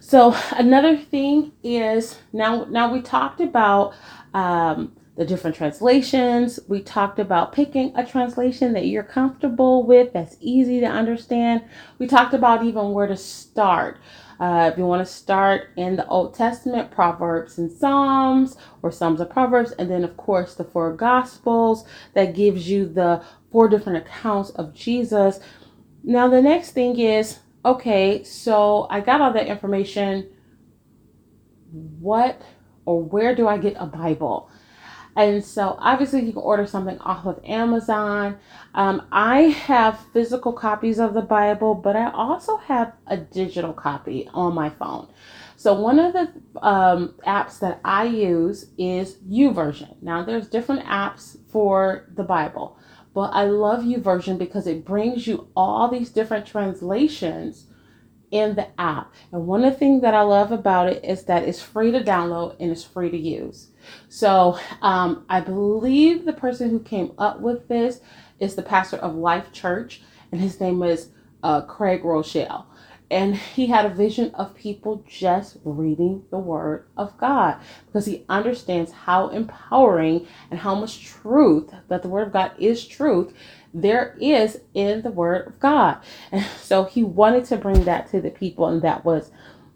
So 0.00 0.36
another 0.52 0.96
thing 0.96 1.52
is 1.62 2.18
now 2.32 2.64
now 2.64 2.92
we 2.92 3.02
talked 3.02 3.40
about 3.40 3.94
um, 4.34 4.95
the 5.16 5.24
different 5.24 5.56
translations. 5.56 6.60
We 6.68 6.82
talked 6.82 7.18
about 7.18 7.52
picking 7.52 7.92
a 7.96 8.04
translation 8.04 8.74
that 8.74 8.86
you're 8.86 9.02
comfortable 9.02 9.86
with, 9.86 10.12
that's 10.12 10.36
easy 10.40 10.80
to 10.80 10.86
understand. 10.86 11.64
We 11.98 12.06
talked 12.06 12.34
about 12.34 12.64
even 12.64 12.92
where 12.92 13.06
to 13.06 13.16
start. 13.16 13.98
Uh, 14.38 14.68
if 14.70 14.76
you 14.76 14.84
want 14.84 15.06
to 15.06 15.10
start 15.10 15.70
in 15.76 15.96
the 15.96 16.06
Old 16.08 16.34
Testament, 16.34 16.90
Proverbs 16.90 17.56
and 17.56 17.72
Psalms, 17.72 18.56
or 18.82 18.92
Psalms 18.92 19.20
and 19.20 19.30
Proverbs, 19.30 19.72
and 19.72 19.90
then, 19.90 20.04
of 20.04 20.16
course, 20.18 20.54
the 20.54 20.64
four 20.64 20.92
Gospels 20.94 21.86
that 22.12 22.34
gives 22.34 22.68
you 22.68 22.86
the 22.86 23.24
four 23.50 23.68
different 23.68 24.06
accounts 24.06 24.50
of 24.50 24.74
Jesus. 24.74 25.40
Now, 26.04 26.28
the 26.28 26.42
next 26.42 26.72
thing 26.72 27.00
is 27.00 27.38
okay, 27.64 28.22
so 28.22 28.86
I 28.90 29.00
got 29.00 29.22
all 29.22 29.32
that 29.32 29.46
information. 29.46 30.28
What 31.72 32.42
or 32.84 33.02
where 33.02 33.34
do 33.34 33.48
I 33.48 33.56
get 33.56 33.74
a 33.78 33.86
Bible? 33.86 34.50
And 35.16 35.42
so 35.42 35.76
obviously 35.80 36.20
you 36.24 36.32
can 36.32 36.42
order 36.42 36.66
something 36.66 36.98
off 36.98 37.24
of 37.24 37.40
Amazon. 37.42 38.38
Um, 38.74 39.06
I 39.10 39.42
have 39.42 39.98
physical 40.12 40.52
copies 40.52 40.98
of 40.98 41.14
the 41.14 41.22
Bible, 41.22 41.74
but 41.74 41.96
I 41.96 42.10
also 42.10 42.58
have 42.58 42.92
a 43.06 43.16
digital 43.16 43.72
copy 43.72 44.28
on 44.34 44.54
my 44.54 44.68
phone. 44.68 45.08
So 45.56 45.72
one 45.72 45.98
of 45.98 46.12
the 46.12 46.30
um, 46.60 47.14
apps 47.26 47.58
that 47.60 47.80
I 47.82 48.04
use 48.04 48.66
is 48.76 49.16
YouVersion. 49.28 50.02
Now 50.02 50.22
there's 50.22 50.48
different 50.48 50.84
apps 50.84 51.38
for 51.48 52.10
the 52.14 52.22
Bible, 52.22 52.78
but 53.14 53.30
I 53.32 53.44
love 53.44 53.82
YouVersion 53.82 54.36
because 54.36 54.66
it 54.66 54.84
brings 54.84 55.26
you 55.26 55.48
all 55.56 55.88
these 55.88 56.10
different 56.10 56.46
translations 56.46 57.68
in 58.30 58.54
the 58.54 58.68
app. 58.80 59.12
And 59.32 59.46
one 59.46 59.64
of 59.64 59.72
the 59.72 59.78
things 59.78 60.02
that 60.02 60.14
I 60.14 60.22
love 60.22 60.52
about 60.52 60.88
it 60.88 61.04
is 61.04 61.24
that 61.24 61.44
it's 61.44 61.62
free 61.62 61.92
to 61.92 62.02
download 62.02 62.56
and 62.60 62.70
it's 62.70 62.84
free 62.84 63.10
to 63.10 63.16
use. 63.16 63.68
So 64.08 64.58
um, 64.82 65.24
I 65.28 65.40
believe 65.40 66.24
the 66.24 66.32
person 66.32 66.70
who 66.70 66.80
came 66.80 67.12
up 67.18 67.40
with 67.40 67.68
this 67.68 68.00
is 68.40 68.54
the 68.54 68.62
pastor 68.62 68.96
of 68.96 69.14
Life 69.14 69.52
Church, 69.52 70.02
and 70.32 70.40
his 70.40 70.60
name 70.60 70.82
is 70.82 71.10
uh, 71.42 71.62
Craig 71.62 72.02
Groeschel. 72.02 72.64
And 73.08 73.36
he 73.36 73.66
had 73.66 73.86
a 73.86 73.94
vision 73.94 74.34
of 74.34 74.56
people 74.56 75.04
just 75.08 75.58
reading 75.64 76.24
the 76.30 76.38
Word 76.38 76.88
of 76.96 77.16
God 77.18 77.60
because 77.86 78.04
he 78.06 78.24
understands 78.28 78.90
how 78.90 79.28
empowering 79.28 80.26
and 80.50 80.58
how 80.58 80.74
much 80.74 81.04
truth 81.04 81.72
that 81.86 82.02
the 82.02 82.08
Word 82.08 82.26
of 82.26 82.32
God 82.32 82.52
is 82.58 82.84
truth 82.84 83.32
there 83.82 84.16
is 84.20 84.60
in 84.74 85.02
the 85.02 85.10
Word 85.10 85.46
of 85.46 85.60
God. 85.60 85.98
And 86.32 86.44
so 86.60 86.84
he 86.84 87.04
wanted 87.04 87.44
to 87.46 87.56
bring 87.56 87.84
that 87.84 88.10
to 88.10 88.20
the 88.20 88.30
people, 88.30 88.66
and 88.66 88.82
that 88.82 89.04
was 89.04 89.30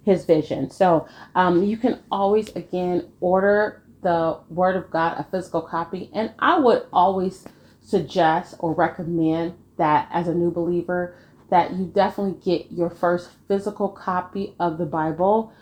his 0.05 0.25
vision. 0.25 0.71
So 0.71 1.07
um, 1.35 1.63
you 1.63 1.77
can 1.77 2.01
always, 2.11 2.49
again, 2.57 3.09
order 3.21 3.83
the 4.03 4.39
Word 4.49 4.77
of 4.77 4.91
God, 4.91 5.19
a 5.19 5.25
physical 5.25 5.61
copy. 5.61 6.11
And 6.15 6.33
I 6.39 6.59
would 6.59 6.87
always 6.93 7.47
suggest 7.83 8.55
or 8.59 8.73
recommend 8.73 9.55
that 9.77 10.09
as 10.11 10.29
a 10.29 10.35
new 10.35 10.51
believer, 10.51 11.15
that 11.51 11.73
you 11.75 11.85
definitely 11.85 12.41
get 12.43 12.73
your 12.73 12.89
first 12.89 13.31
physical 13.49 13.89
copy 13.89 14.55
of 14.59 14.79
the 14.79 14.87
Bible. 14.87 15.53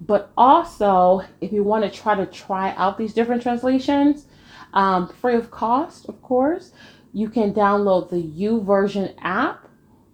But 0.00 0.30
also, 0.36 1.22
if 1.40 1.52
you 1.52 1.64
want 1.64 1.84
to 1.84 1.90
try 1.90 2.14
to 2.14 2.26
try 2.26 2.72
out 2.76 2.98
these 2.98 3.14
different 3.14 3.42
translations, 3.42 4.26
um, 4.72 5.08
free 5.08 5.34
of 5.34 5.50
cost, 5.50 6.08
of 6.08 6.20
course, 6.22 6.72
you 7.18 7.28
can 7.28 7.52
download 7.52 8.10
the 8.10 8.22
YouVersion 8.22 9.12
app 9.20 9.66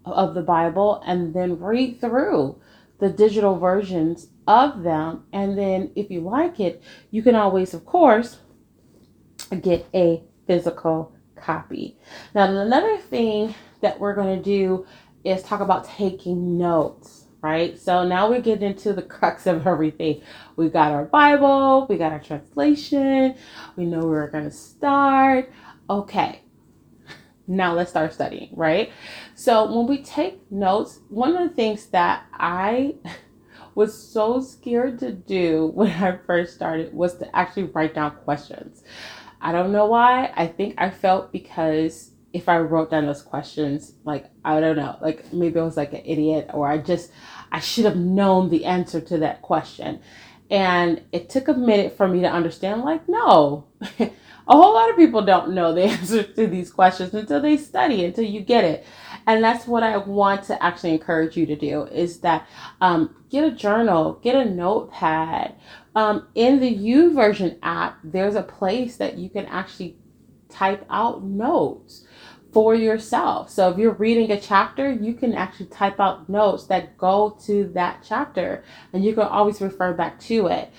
of 0.06 0.34
the 0.34 0.40
Bible 0.40 1.02
and 1.04 1.34
then 1.34 1.60
read 1.60 2.00
through 2.00 2.58
the 2.98 3.10
digital 3.10 3.58
versions 3.58 4.28
of 4.46 4.82
them. 4.82 5.24
And 5.30 5.58
then, 5.58 5.90
if 5.96 6.10
you 6.10 6.22
like 6.22 6.60
it, 6.60 6.82
you 7.10 7.22
can 7.22 7.34
always, 7.34 7.74
of 7.74 7.84
course, 7.84 8.38
get 9.60 9.86
a 9.94 10.22
physical 10.46 11.14
copy. 11.36 11.98
Now, 12.34 12.44
another 12.44 12.96
thing 12.96 13.54
that 13.82 14.00
we're 14.00 14.14
going 14.14 14.38
to 14.38 14.42
do 14.42 14.86
is 15.24 15.42
talk 15.42 15.60
about 15.60 15.84
taking 15.84 16.56
notes, 16.56 17.26
right? 17.42 17.78
So 17.78 18.08
now 18.08 18.30
we 18.30 18.40
get 18.40 18.62
into 18.62 18.94
the 18.94 19.02
crux 19.14 19.46
of 19.46 19.66
everything. 19.66 20.22
We've 20.56 20.72
got 20.72 20.92
our 20.92 21.04
Bible, 21.04 21.86
we 21.86 21.98
got 21.98 22.12
our 22.12 22.20
translation, 22.20 23.34
we 23.76 23.84
know 23.84 23.98
where 23.98 24.24
we're 24.24 24.30
going 24.30 24.44
to 24.44 24.50
start. 24.50 25.52
Okay, 25.90 26.40
now 27.46 27.74
let's 27.74 27.90
start 27.90 28.12
studying, 28.12 28.50
right? 28.52 28.90
So 29.34 29.74
when 29.76 29.86
we 29.86 30.02
take 30.02 30.50
notes, 30.50 31.00
one 31.08 31.36
of 31.36 31.48
the 31.48 31.54
things 31.54 31.86
that 31.86 32.24
I 32.32 32.94
was 33.74 33.96
so 33.96 34.40
scared 34.40 34.98
to 35.00 35.12
do 35.12 35.66
when 35.74 35.90
I 35.90 36.18
first 36.26 36.54
started 36.54 36.94
was 36.94 37.16
to 37.18 37.36
actually 37.36 37.64
write 37.64 37.94
down 37.94 38.12
questions. 38.24 38.82
I 39.40 39.52
don't 39.52 39.72
know 39.72 39.86
why. 39.86 40.32
I 40.34 40.46
think 40.46 40.74
I 40.78 40.90
felt 40.90 41.30
because 41.30 42.12
if 42.32 42.48
I 42.48 42.58
wrote 42.58 42.90
down 42.90 43.06
those 43.06 43.22
questions, 43.22 43.92
like, 44.04 44.30
I 44.44 44.58
don't 44.58 44.76
know, 44.76 44.96
like 45.00 45.32
maybe 45.32 45.60
I 45.60 45.62
was 45.62 45.76
like 45.76 45.92
an 45.92 46.02
idiot 46.04 46.50
or 46.52 46.66
I 46.66 46.78
just, 46.78 47.12
I 47.52 47.60
should 47.60 47.84
have 47.84 47.96
known 47.96 48.50
the 48.50 48.64
answer 48.64 49.00
to 49.00 49.18
that 49.18 49.42
question. 49.42 50.00
And 50.50 51.02
it 51.12 51.30
took 51.30 51.48
a 51.48 51.54
minute 51.54 51.96
for 51.96 52.08
me 52.08 52.20
to 52.20 52.28
understand, 52.28 52.82
like, 52.82 53.08
no, 53.08 53.66
a 54.46 54.56
whole 54.56 54.74
lot 54.74 54.90
of 54.90 54.96
people 54.96 55.22
don't 55.22 55.52
know 55.52 55.72
the 55.72 55.82
answer 55.94 56.22
to 56.22 56.46
these 56.46 56.70
questions 56.70 57.14
until 57.14 57.40
they 57.40 57.56
study, 57.56 58.04
until 58.04 58.24
you 58.24 58.40
get 58.40 58.64
it. 58.64 58.84
and 59.26 59.42
that's 59.42 59.66
what 59.66 59.82
I 59.82 59.96
want 59.96 60.44
to 60.44 60.62
actually 60.62 60.92
encourage 60.92 61.36
you 61.36 61.46
to 61.46 61.56
do 61.56 61.84
is 61.84 62.20
that 62.20 62.46
um, 62.80 63.16
get 63.30 63.44
a 63.44 63.50
journal, 63.50 64.20
get 64.22 64.34
a 64.34 64.44
notepad. 64.44 65.54
Um, 65.94 66.26
in 66.34 66.60
the 66.60 66.74
YouVersion 66.76 67.58
app, 67.62 67.98
there's 68.04 68.34
a 68.34 68.42
place 68.42 68.96
that 68.96 69.16
you 69.16 69.30
can 69.30 69.46
actually 69.46 69.96
type 70.48 70.84
out 70.90 71.22
notes 71.22 72.04
for 72.52 72.74
yourself. 72.74 73.50
So 73.50 73.70
if 73.70 73.78
you're 73.78 73.94
reading 73.94 74.30
a 74.30 74.40
chapter, 74.40 74.90
you 74.90 75.14
can 75.14 75.34
actually 75.34 75.66
type 75.66 75.98
out 75.98 76.28
notes 76.28 76.66
that 76.66 76.96
go 76.96 77.36
to 77.46 77.64
that 77.74 78.04
chapter 78.06 78.62
and 78.92 79.04
you 79.04 79.12
can 79.12 79.24
always 79.24 79.60
refer 79.60 79.92
back 79.92 80.20
to 80.20 80.46
it. 80.46 80.70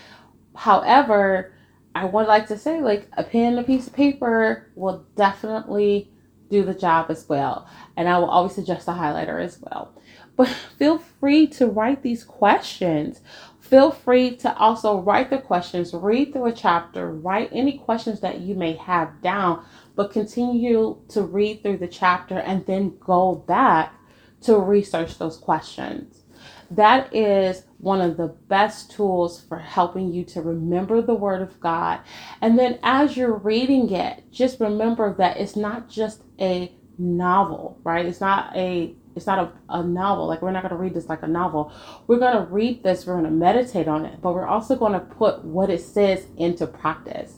However, 0.56 1.55
I 1.96 2.04
would 2.04 2.28
like 2.28 2.48
to 2.48 2.58
say 2.58 2.82
like 2.82 3.08
a 3.14 3.24
pen 3.24 3.54
and 3.54 3.60
a 3.60 3.64
piece 3.64 3.88
of 3.88 3.94
paper 3.94 4.70
will 4.76 5.06
definitely 5.16 6.12
do 6.50 6.64
the 6.64 6.74
job 6.74 7.10
as 7.10 7.28
well. 7.28 7.68
And 7.96 8.10
I 8.10 8.20
will 8.20 8.30
always 8.30 8.54
suggest 8.54 8.90
a 8.90 8.92
highlighter 8.92 9.42
as 9.42 9.60
well. 9.62 9.94
But 10.36 10.50
feel 10.78 10.98
free 10.98 11.48
to 11.48 11.68
write 11.68 12.04
these 12.04 12.26
questions. 12.26 13.22
Feel 13.62 13.92
free 13.92 14.36
to 14.38 14.56
also 14.58 15.00
write 15.00 15.30
the 15.30 15.40
questions, 15.40 15.94
read 15.94 16.34
through 16.34 16.46
a 16.46 16.52
chapter, 16.52 17.10
write 17.10 17.50
any 17.52 17.80
questions 17.80 18.20
that 18.20 18.42
you 18.42 18.54
may 18.54 18.74
have 18.74 19.22
down, 19.24 19.66
but 19.96 20.12
continue 20.12 20.98
to 21.10 21.24
read 21.24 21.64
through 21.64 21.78
the 21.78 21.88
chapter 21.88 22.38
and 22.38 22.66
then 22.68 22.96
go 23.00 23.36
back 23.36 23.96
to 24.42 24.60
research 24.60 25.18
those 25.18 25.38
questions. 25.38 26.25
That 26.72 27.14
is 27.16 27.64
one 27.78 28.02
of 28.02 28.18
the 28.18 28.28
best 28.28 28.92
tools 28.92 29.42
for 29.42 29.60
helping 29.60 30.12
you 30.12 30.24
to 30.26 30.42
remember 30.42 31.02
the 31.02 31.14
Word 31.14 31.42
of 31.42 31.60
God. 31.60 32.00
And 32.42 32.58
then 32.58 32.80
as 32.84 33.16
you're 33.16 33.38
reading 33.38 33.92
it, 33.92 34.32
just 34.32 34.60
remember 34.60 35.14
that 35.16 35.38
it's 35.38 35.56
not 35.56 35.90
just 35.90 36.24
a 36.40 36.72
novel, 36.98 37.80
right? 37.84 38.06
It's 38.06 38.22
not 38.22 38.56
a 38.56 38.96
it's 39.16 39.28
not 39.28 39.40
a, 39.40 39.78
a 39.78 39.84
novel. 39.84 40.28
Like 40.28 40.42
we're 40.42 40.52
not 40.52 40.64
going 40.64 40.76
to 40.76 40.82
read 40.82 40.94
this 40.94 41.08
like 41.08 41.24
a 41.24 41.28
novel. 41.28 41.72
We're 42.08 42.20
going 42.20 42.36
to 42.36 42.52
read 42.52 42.84
this, 42.84 43.06
we're 43.06 43.14
going 43.14 43.26
to 43.26 43.32
meditate 43.32 43.88
on 43.88 44.06
it, 44.06 44.22
but 44.22 44.34
we're 44.34 44.48
also 44.48 44.76
going 44.76 44.94
to 44.94 45.00
put 45.00 45.44
what 45.46 45.70
it 45.70 45.82
says 45.82 46.28
into 46.38 46.68
practice. 46.68 47.38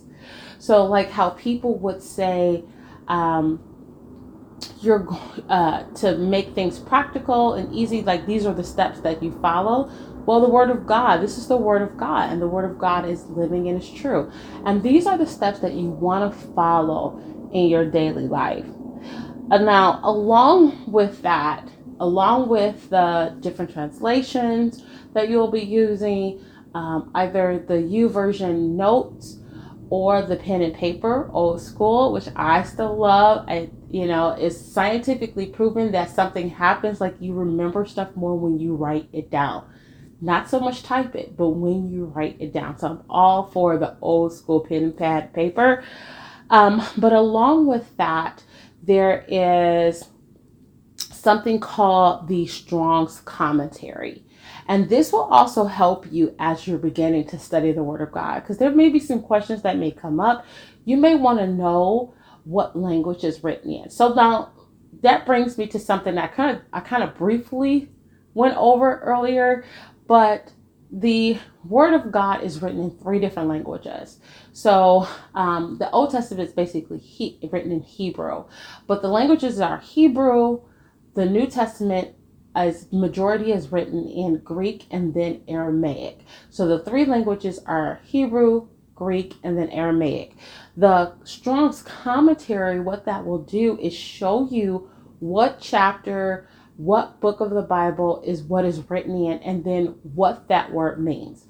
So 0.57 0.85
like 0.85 1.11
how 1.11 1.31
people 1.31 1.77
would 1.79 2.01
say, 2.01 2.63
um, 3.07 3.66
you're 4.81 5.07
uh, 5.49 5.83
to 5.95 6.17
make 6.17 6.53
things 6.53 6.79
practical 6.79 7.53
and 7.53 7.73
easy 7.73 8.01
like 8.01 8.25
these 8.25 8.45
are 8.45 8.53
the 8.53 8.63
steps 8.63 8.99
that 9.01 9.21
you 9.23 9.31
follow. 9.41 9.89
Well 10.25 10.41
the 10.41 10.49
word 10.49 10.69
of 10.69 10.85
god 10.85 11.21
this 11.21 11.37
is 11.37 11.47
the 11.47 11.57
word 11.57 11.81
of 11.81 11.97
god 11.97 12.31
and 12.31 12.41
the 12.41 12.47
word 12.47 12.69
of 12.69 12.77
god 12.77 13.07
is 13.07 13.25
living 13.25 13.67
and 13.69 13.81
is 13.81 13.89
true. 13.89 14.31
And 14.65 14.83
these 14.83 15.07
are 15.07 15.17
the 15.17 15.27
steps 15.27 15.59
that 15.59 15.73
you 15.73 15.89
want 15.89 16.31
to 16.31 16.47
follow 16.53 17.19
in 17.53 17.67
your 17.67 17.89
daily 17.89 18.27
life. 18.27 18.65
And 19.49 19.65
now 19.65 19.99
along 20.03 20.91
with 20.91 21.21
that 21.21 21.69
along 21.99 22.49
with 22.49 22.89
the 22.89 23.35
different 23.39 23.71
translations 23.71 24.83
that 25.13 25.29
you'll 25.29 25.51
be 25.51 25.61
using 25.61 26.43
um, 26.75 27.09
either 27.15 27.63
the 27.67 27.73
YouVersion 27.73 28.75
notes 28.75 29.39
or 29.89 30.21
the 30.21 30.35
pen 30.35 30.61
and 30.61 30.75
paper 30.75 31.29
old 31.31 31.61
school 31.61 32.11
which 32.11 32.27
i 32.35 32.61
still 32.61 32.95
love 32.97 33.45
you 33.89 34.05
know 34.05 34.29
it's 34.31 34.57
scientifically 34.57 35.47
proven 35.47 35.91
that 35.91 36.09
something 36.09 36.49
happens 36.49 36.99
like 36.99 37.15
you 37.19 37.33
remember 37.33 37.85
stuff 37.85 38.15
more 38.15 38.35
when 38.35 38.59
you 38.59 38.75
write 38.75 39.09
it 39.13 39.29
down. 39.31 39.67
Not 40.19 40.49
so 40.49 40.59
much 40.59 40.83
type 40.83 41.15
it 41.15 41.37
but 41.37 41.49
when 41.49 41.89
you 41.89 42.05
write 42.05 42.37
it 42.39 42.53
down. 42.53 42.77
So 42.77 42.87
i'm 42.87 43.03
all 43.09 43.47
for 43.51 43.77
the 43.77 43.97
old 44.01 44.33
school 44.33 44.61
pen 44.61 44.83
and 44.83 44.97
pad 44.97 45.33
paper. 45.33 45.83
Um, 46.49 46.81
but 46.97 47.13
along 47.13 47.67
with 47.67 47.95
that 47.97 48.43
there 48.83 49.25
is 49.27 50.05
something 50.97 51.59
called 51.59 52.27
the 52.27 52.47
strong's 52.47 53.19
commentary. 53.21 54.23
And 54.67 54.89
this 54.89 55.11
will 55.11 55.23
also 55.23 55.65
help 55.65 56.11
you 56.11 56.35
as 56.39 56.67
you're 56.67 56.77
beginning 56.77 57.27
to 57.27 57.39
study 57.39 57.71
the 57.71 57.83
Word 57.83 58.01
of 58.01 58.11
God 58.11 58.41
because 58.41 58.57
there 58.57 58.71
may 58.71 58.89
be 58.89 58.99
some 58.99 59.21
questions 59.21 59.61
that 59.61 59.77
may 59.77 59.91
come 59.91 60.19
up. 60.19 60.45
You 60.85 60.97
may 60.97 61.15
want 61.15 61.39
to 61.39 61.47
know 61.47 62.13
what 62.47 62.77
language 62.77 63.25
is 63.25 63.43
written 63.43 63.71
in. 63.71 63.89
So 63.89 64.13
now 64.13 64.53
that 65.01 65.25
brings 65.25 65.57
me 65.57 65.67
to 65.67 65.79
something 65.79 66.15
that 66.15 66.33
kind 66.33 66.55
of 66.55 66.63
I 66.71 66.79
kind 66.79 67.03
of 67.03 67.15
briefly 67.15 67.89
went 68.33 68.55
over 68.55 68.99
earlier, 68.99 69.65
but 70.07 70.53
the 70.89 71.37
Word 71.65 71.93
of 71.93 72.11
God 72.11 72.43
is 72.43 72.61
written 72.61 72.81
in 72.81 72.91
three 72.91 73.19
different 73.19 73.49
languages. 73.49 74.19
So 74.53 75.05
um, 75.35 75.77
the 75.79 75.91
Old 75.91 76.11
Testament 76.11 76.47
is 76.47 76.55
basically 76.55 76.99
he, 76.99 77.37
written 77.51 77.73
in 77.73 77.81
Hebrew, 77.81 78.45
but 78.87 79.01
the 79.01 79.09
languages 79.09 79.59
are 79.59 79.79
Hebrew. 79.79 80.61
The 81.15 81.25
New 81.25 81.47
Testament 81.47 82.15
as 82.55 82.91
majority 82.91 83.51
is 83.51 83.71
written 83.71 84.07
in 84.07 84.39
Greek 84.39 84.85
and 84.89 85.13
then 85.13 85.41
Aramaic. 85.47 86.21
So 86.49 86.67
the 86.67 86.79
three 86.79 87.05
languages 87.05 87.59
are 87.65 87.99
Hebrew, 88.03 88.69
Greek, 88.97 89.35
and 89.43 89.57
then 89.57 89.69
Aramaic. 89.69 90.33
The 90.75 91.13
Strong's 91.23 91.83
commentary, 91.83 92.79
what 92.79 93.05
that 93.05 93.25
will 93.25 93.41
do 93.41 93.77
is 93.79 93.93
show 93.93 94.47
you 94.49 94.89
what 95.19 95.59
chapter, 95.61 96.49
what 96.77 97.21
book 97.21 97.39
of 97.39 97.51
the 97.51 97.61
Bible 97.61 98.21
is 98.25 98.41
what 98.43 98.65
is 98.65 98.89
written 98.89 99.15
in, 99.15 99.39
and 99.39 99.63
then 99.63 99.95
what 100.01 100.47
that 100.47 100.71
word 100.71 100.99
means. 100.99 101.45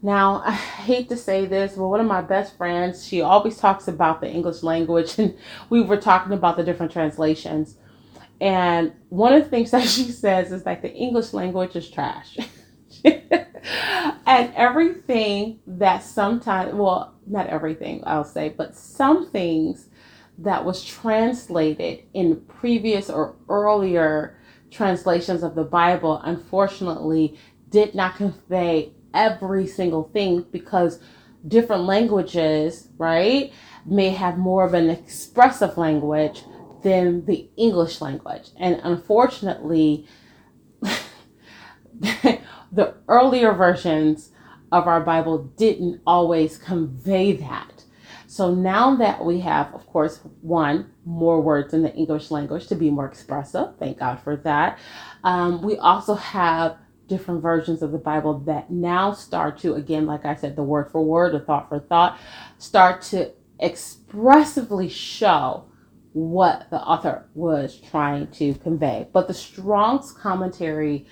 Now, 0.00 0.42
I 0.44 0.52
hate 0.52 1.08
to 1.08 1.16
say 1.16 1.44
this, 1.44 1.74
but 1.74 1.88
one 1.88 2.00
of 2.00 2.06
my 2.06 2.20
best 2.22 2.56
friends, 2.56 3.06
she 3.06 3.20
always 3.20 3.58
talks 3.58 3.88
about 3.88 4.20
the 4.20 4.30
English 4.30 4.62
language, 4.62 5.14
and 5.18 5.36
we 5.70 5.82
were 5.82 5.96
talking 5.96 6.32
about 6.32 6.56
the 6.56 6.64
different 6.64 6.92
translations. 6.92 7.76
And 8.40 8.92
one 9.08 9.34
of 9.34 9.44
the 9.44 9.50
things 9.50 9.70
that 9.72 9.86
she 9.86 10.04
says 10.04 10.52
is 10.52 10.64
like 10.64 10.82
the 10.82 10.92
English 10.92 11.32
language 11.32 11.76
is 11.76 11.90
trash. 11.90 12.38
and 14.26 14.52
everything 14.54 15.60
that 15.66 16.02
sometimes, 16.02 16.74
well, 16.74 17.14
not 17.26 17.46
everything, 17.48 18.02
I'll 18.06 18.24
say, 18.24 18.48
but 18.50 18.76
some 18.76 19.30
things 19.30 19.88
that 20.38 20.64
was 20.64 20.84
translated 20.84 22.04
in 22.14 22.40
previous 22.42 23.10
or 23.10 23.36
earlier 23.48 24.38
translations 24.70 25.42
of 25.42 25.54
the 25.54 25.64
Bible, 25.64 26.20
unfortunately, 26.24 27.38
did 27.70 27.94
not 27.94 28.16
convey 28.16 28.92
every 29.14 29.66
single 29.66 30.04
thing 30.12 30.46
because 30.52 31.00
different 31.46 31.84
languages, 31.84 32.88
right, 32.98 33.52
may 33.84 34.10
have 34.10 34.38
more 34.38 34.64
of 34.64 34.74
an 34.74 34.90
expressive 34.90 35.76
language 35.78 36.42
than 36.82 37.24
the 37.26 37.48
English 37.56 38.00
language. 38.00 38.50
And 38.56 38.80
unfortunately, 38.84 40.06
the 42.72 42.94
earlier 43.08 43.52
versions 43.52 44.30
of 44.72 44.86
our 44.86 45.00
Bible 45.00 45.44
didn't 45.56 46.00
always 46.06 46.58
convey 46.58 47.32
that. 47.32 47.84
So 48.26 48.54
now 48.54 48.94
that 48.96 49.24
we 49.24 49.40
have, 49.40 49.74
of 49.74 49.86
course, 49.86 50.20
one, 50.42 50.90
more 51.06 51.40
words 51.40 51.72
in 51.72 51.82
the 51.82 51.94
English 51.94 52.30
language 52.30 52.66
to 52.66 52.74
be 52.74 52.90
more 52.90 53.06
expressive, 53.06 53.78
thank 53.78 53.98
God 53.98 54.20
for 54.20 54.36
that. 54.36 54.78
Um, 55.24 55.62
we 55.62 55.78
also 55.78 56.14
have 56.14 56.76
different 57.06 57.40
versions 57.40 57.82
of 57.82 57.90
the 57.90 57.98
Bible 57.98 58.38
that 58.40 58.70
now 58.70 59.12
start 59.12 59.56
to, 59.60 59.74
again, 59.74 60.04
like 60.04 60.26
I 60.26 60.34
said, 60.34 60.56
the 60.56 60.62
word 60.62 60.90
for 60.92 61.02
word, 61.02 61.32
the 61.32 61.40
thought 61.40 61.70
for 61.70 61.80
thought, 61.80 62.18
start 62.58 63.00
to 63.02 63.32
expressively 63.58 64.90
show 64.90 65.64
what 66.12 66.68
the 66.70 66.80
author 66.80 67.26
was 67.34 67.80
trying 67.80 68.26
to 68.32 68.54
convey. 68.54 69.08
But 69.12 69.26
the 69.26 69.34
Strong's 69.34 70.12
commentary 70.12 71.06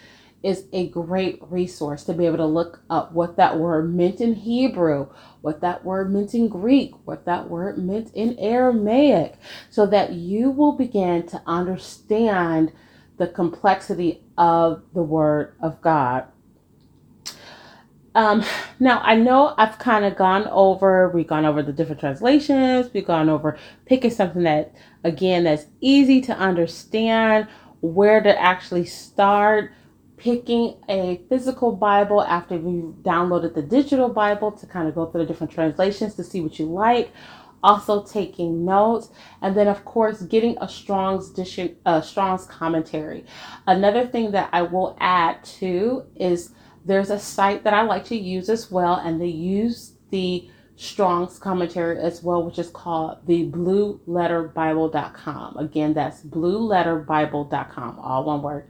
is 0.46 0.66
a 0.72 0.88
great 0.90 1.40
resource 1.42 2.04
to 2.04 2.12
be 2.12 2.24
able 2.24 2.36
to 2.36 2.46
look 2.46 2.80
up 2.88 3.10
what 3.10 3.36
that 3.36 3.58
word 3.58 3.92
meant 3.92 4.20
in 4.20 4.32
Hebrew, 4.32 5.08
what 5.40 5.60
that 5.60 5.84
word 5.84 6.12
meant 6.12 6.34
in 6.34 6.46
Greek, 6.46 6.94
what 7.04 7.24
that 7.24 7.50
word 7.50 7.78
meant 7.78 8.12
in 8.14 8.38
Aramaic, 8.38 9.34
so 9.70 9.86
that 9.86 10.12
you 10.12 10.52
will 10.52 10.70
begin 10.70 11.26
to 11.26 11.42
understand 11.48 12.72
the 13.16 13.26
complexity 13.26 14.22
of 14.38 14.84
the 14.94 15.02
Word 15.02 15.56
of 15.60 15.80
God. 15.80 16.26
Um, 18.14 18.44
now 18.78 19.00
I 19.00 19.16
know 19.16 19.52
I've 19.58 19.80
kind 19.80 20.04
of 20.04 20.16
gone 20.16 20.46
over, 20.46 21.10
we've 21.10 21.26
gone 21.26 21.44
over 21.44 21.60
the 21.60 21.72
different 21.72 22.00
translations, 22.00 22.88
we've 22.94 23.04
gone 23.04 23.28
over 23.28 23.58
picking 23.84 24.12
something 24.12 24.44
that, 24.44 24.72
again, 25.02 25.42
that's 25.42 25.66
easy 25.80 26.20
to 26.22 26.38
understand, 26.38 27.48
where 27.80 28.22
to 28.22 28.40
actually 28.40 28.84
start, 28.84 29.72
picking 30.16 30.76
a 30.88 31.20
physical 31.28 31.72
Bible 31.72 32.22
after 32.22 32.54
you've 32.54 32.96
downloaded 32.96 33.54
the 33.54 33.62
digital 33.62 34.08
Bible 34.08 34.52
to 34.52 34.66
kind 34.66 34.88
of 34.88 34.94
go 34.94 35.06
through 35.06 35.22
the 35.22 35.26
different 35.26 35.52
translations 35.52 36.14
to 36.14 36.24
see 36.24 36.40
what 36.40 36.58
you 36.58 36.66
like. 36.66 37.10
Also 37.62 38.04
taking 38.04 38.64
notes, 38.64 39.10
and 39.42 39.56
then 39.56 39.66
of 39.66 39.84
course 39.84 40.22
getting 40.22 40.56
a 40.60 40.68
Strong's 40.68 41.30
edition, 41.30 41.74
uh, 41.84 42.00
Strong's 42.00 42.44
commentary. 42.44 43.24
Another 43.66 44.06
thing 44.06 44.30
that 44.32 44.48
I 44.52 44.62
will 44.62 44.96
add 45.00 45.42
to 45.58 46.04
is 46.14 46.52
there's 46.84 47.10
a 47.10 47.18
site 47.18 47.64
that 47.64 47.74
I 47.74 47.82
like 47.82 48.04
to 48.06 48.16
use 48.16 48.48
as 48.48 48.70
well, 48.70 48.94
and 48.94 49.20
they 49.20 49.26
use 49.26 49.94
the 50.10 50.48
Strong's 50.76 51.38
commentary 51.38 51.98
as 51.98 52.22
well, 52.22 52.44
which 52.44 52.58
is 52.58 52.68
called 52.68 53.26
the 53.26 53.50
blueletterbible.com. 53.50 55.56
Again, 55.56 55.94
that's 55.94 56.22
blueletterbible.com, 56.22 57.98
all 57.98 58.24
one 58.24 58.42
word. 58.42 58.68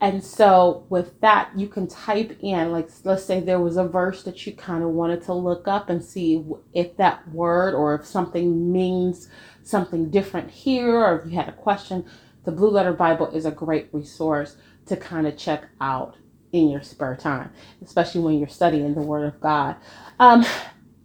And 0.00 0.22
so 0.22 0.86
with 0.88 1.20
that, 1.20 1.50
you 1.56 1.66
can 1.66 1.88
type 1.88 2.38
in, 2.40 2.70
like, 2.70 2.88
let's 3.04 3.24
say 3.24 3.40
there 3.40 3.60
was 3.60 3.76
a 3.76 3.86
verse 3.86 4.22
that 4.22 4.46
you 4.46 4.52
kind 4.52 4.84
of 4.84 4.90
wanted 4.90 5.22
to 5.24 5.32
look 5.32 5.66
up 5.66 5.90
and 5.90 6.02
see 6.04 6.44
if 6.72 6.96
that 6.98 7.28
word 7.30 7.74
or 7.74 7.94
if 7.96 8.06
something 8.06 8.72
means 8.72 9.28
something 9.62 10.10
different 10.10 10.50
here, 10.50 11.04
or 11.04 11.18
if 11.20 11.30
you 11.30 11.36
had 11.36 11.48
a 11.48 11.52
question. 11.52 12.04
The 12.44 12.52
Blue 12.52 12.70
Letter 12.70 12.92
Bible 12.92 13.26
is 13.28 13.44
a 13.44 13.50
great 13.50 13.88
resource 13.92 14.56
to 14.86 14.96
kind 14.96 15.26
of 15.26 15.36
check 15.36 15.68
out 15.80 16.16
in 16.52 16.70
your 16.70 16.82
spare 16.82 17.16
time, 17.16 17.50
especially 17.84 18.20
when 18.22 18.38
you're 18.38 18.48
studying 18.48 18.94
the 18.94 19.02
Word 19.02 19.26
of 19.26 19.40
God. 19.40 19.76
Um, 20.18 20.44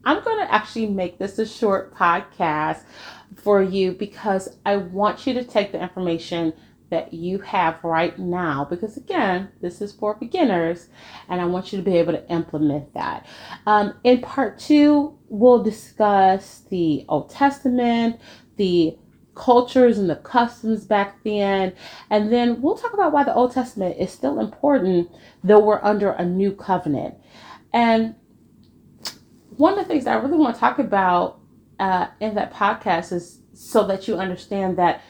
I'm 0.06 0.24
going 0.24 0.46
to 0.46 0.54
actually 0.54 0.88
make 0.88 1.18
this 1.18 1.40
a 1.40 1.46
short 1.46 1.96
podcast 1.96 2.84
for 3.36 3.62
you 3.62 3.94
because 3.94 4.58
I 4.66 4.78
want 4.78 5.26
you 5.26 5.34
to 5.34 5.44
take 5.44 5.72
the 5.72 5.82
information 5.82 6.54
that 6.94 7.12
you 7.12 7.40
have 7.40 7.84
right 7.84 8.20
now 8.20 8.64
because 8.64 8.98
again 8.98 9.50
this 9.62 9.82
is 9.82 9.92
for 9.92 10.14
beginners 10.14 10.90
and 11.28 11.42
i 11.42 11.46
want 11.46 11.74
you 11.74 11.80
to 11.80 11.84
be 11.84 11.98
able 11.98 12.14
to 12.14 12.32
implement 12.32 12.94
that. 12.94 13.26
Um, 13.66 13.96
in 14.04 14.22
part 14.22 14.60
two 14.60 15.18
we'll 15.28 15.64
discuss 15.64 16.62
the 16.70 17.04
old 17.10 17.32
testament 17.32 18.22
the 18.58 18.96
cultures 19.34 19.98
and 19.98 20.08
the 20.08 20.18
customs 20.18 20.86
back 20.86 21.24
then 21.24 21.74
and 22.12 22.32
then 22.32 22.62
we'll 22.62 22.78
talk 22.78 22.94
about 22.94 23.12
why 23.12 23.24
the 23.24 23.34
old 23.34 23.52
testament 23.52 23.98
is 23.98 24.12
still 24.12 24.40
important 24.40 25.10
though 25.44 25.60
we're 25.60 25.82
under 25.82 26.12
a 26.12 26.24
new 26.24 26.52
covenant. 26.52 27.16
And 27.74 28.14
one 29.58 29.74
of 29.74 29.80
the 29.80 29.86
things 29.86 30.06
that 30.06 30.16
i 30.16 30.22
really 30.22 30.38
want 30.38 30.54
to 30.54 30.60
talk 30.60 30.78
about 30.78 31.40
uh, 31.80 32.06
in 32.20 32.36
that 32.36 32.54
podcast 32.54 33.12
is 33.12 33.40
so 33.54 33.86
that 33.88 34.08
you 34.08 34.16
understand 34.18 34.78
that 34.78 35.02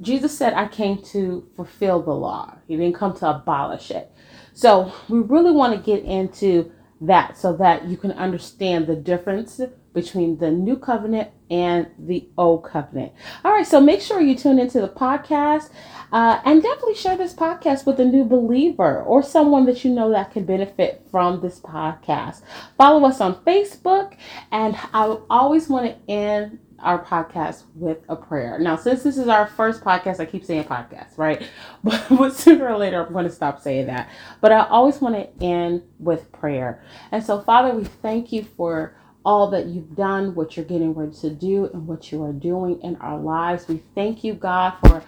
Jesus 0.00 0.36
said, 0.36 0.54
I 0.54 0.68
came 0.68 1.02
to 1.04 1.48
fulfill 1.56 2.02
the 2.02 2.14
law. 2.14 2.56
He 2.66 2.76
didn't 2.76 2.96
come 2.96 3.14
to 3.18 3.30
abolish 3.30 3.90
it. 3.90 4.10
So 4.52 4.92
we 5.08 5.20
really 5.20 5.52
want 5.52 5.74
to 5.74 5.80
get 5.80 6.04
into 6.04 6.72
that 7.00 7.38
so 7.38 7.56
that 7.56 7.86
you 7.86 7.96
can 7.96 8.12
understand 8.12 8.86
the 8.86 8.96
difference 8.96 9.60
between 9.92 10.38
the 10.38 10.50
new 10.50 10.76
covenant 10.76 11.30
and 11.50 11.88
the 11.98 12.28
old 12.38 12.64
covenant. 12.64 13.12
All 13.44 13.52
right, 13.52 13.66
so 13.66 13.80
make 13.80 14.00
sure 14.00 14.20
you 14.20 14.36
tune 14.36 14.58
into 14.58 14.80
the 14.80 14.88
podcast 14.88 15.70
uh, 16.12 16.40
and 16.44 16.62
definitely 16.62 16.94
share 16.94 17.16
this 17.16 17.34
podcast 17.34 17.86
with 17.86 17.98
a 17.98 18.04
new 18.04 18.24
believer 18.24 19.02
or 19.02 19.22
someone 19.22 19.64
that 19.66 19.84
you 19.84 19.90
know 19.90 20.10
that 20.10 20.32
can 20.32 20.44
benefit 20.44 21.06
from 21.10 21.40
this 21.40 21.58
podcast. 21.60 22.42
Follow 22.76 23.06
us 23.06 23.20
on 23.20 23.36
Facebook, 23.44 24.16
and 24.52 24.76
I 24.92 25.16
always 25.28 25.68
want 25.68 25.86
to 25.86 26.12
end 26.12 26.58
our 26.82 27.04
podcast 27.04 27.64
with 27.74 27.98
a 28.08 28.16
prayer. 28.16 28.58
Now, 28.58 28.76
since 28.76 29.02
this 29.02 29.18
is 29.18 29.28
our 29.28 29.46
first 29.46 29.82
podcast, 29.82 30.20
I 30.20 30.26
keep 30.26 30.44
saying 30.44 30.64
podcast, 30.64 31.16
right? 31.16 31.42
But, 31.82 32.04
but 32.10 32.34
sooner 32.34 32.68
or 32.68 32.76
later, 32.76 33.04
I'm 33.04 33.12
going 33.12 33.24
to 33.24 33.32
stop 33.32 33.60
saying 33.60 33.86
that. 33.86 34.10
But 34.42 34.52
I 34.52 34.66
always 34.66 35.00
want 35.00 35.14
to 35.14 35.44
end 35.44 35.82
with 35.98 36.30
prayer. 36.30 36.82
And 37.10 37.24
so, 37.24 37.40
Father, 37.40 37.74
we 37.74 37.84
thank 37.84 38.32
you 38.32 38.44
for 38.44 38.94
all 39.24 39.50
that 39.50 39.66
you've 39.66 39.94
done, 39.96 40.34
what 40.34 40.56
you're 40.56 40.66
getting 40.66 40.92
ready 40.94 41.12
to 41.20 41.30
do, 41.30 41.70
and 41.72 41.86
what 41.86 42.12
you 42.12 42.22
are 42.22 42.32
doing 42.32 42.80
in 42.82 42.96
our 42.96 43.18
lives. 43.18 43.66
We 43.66 43.82
thank 43.94 44.24
you, 44.24 44.34
God, 44.34 44.74
for 44.86 45.02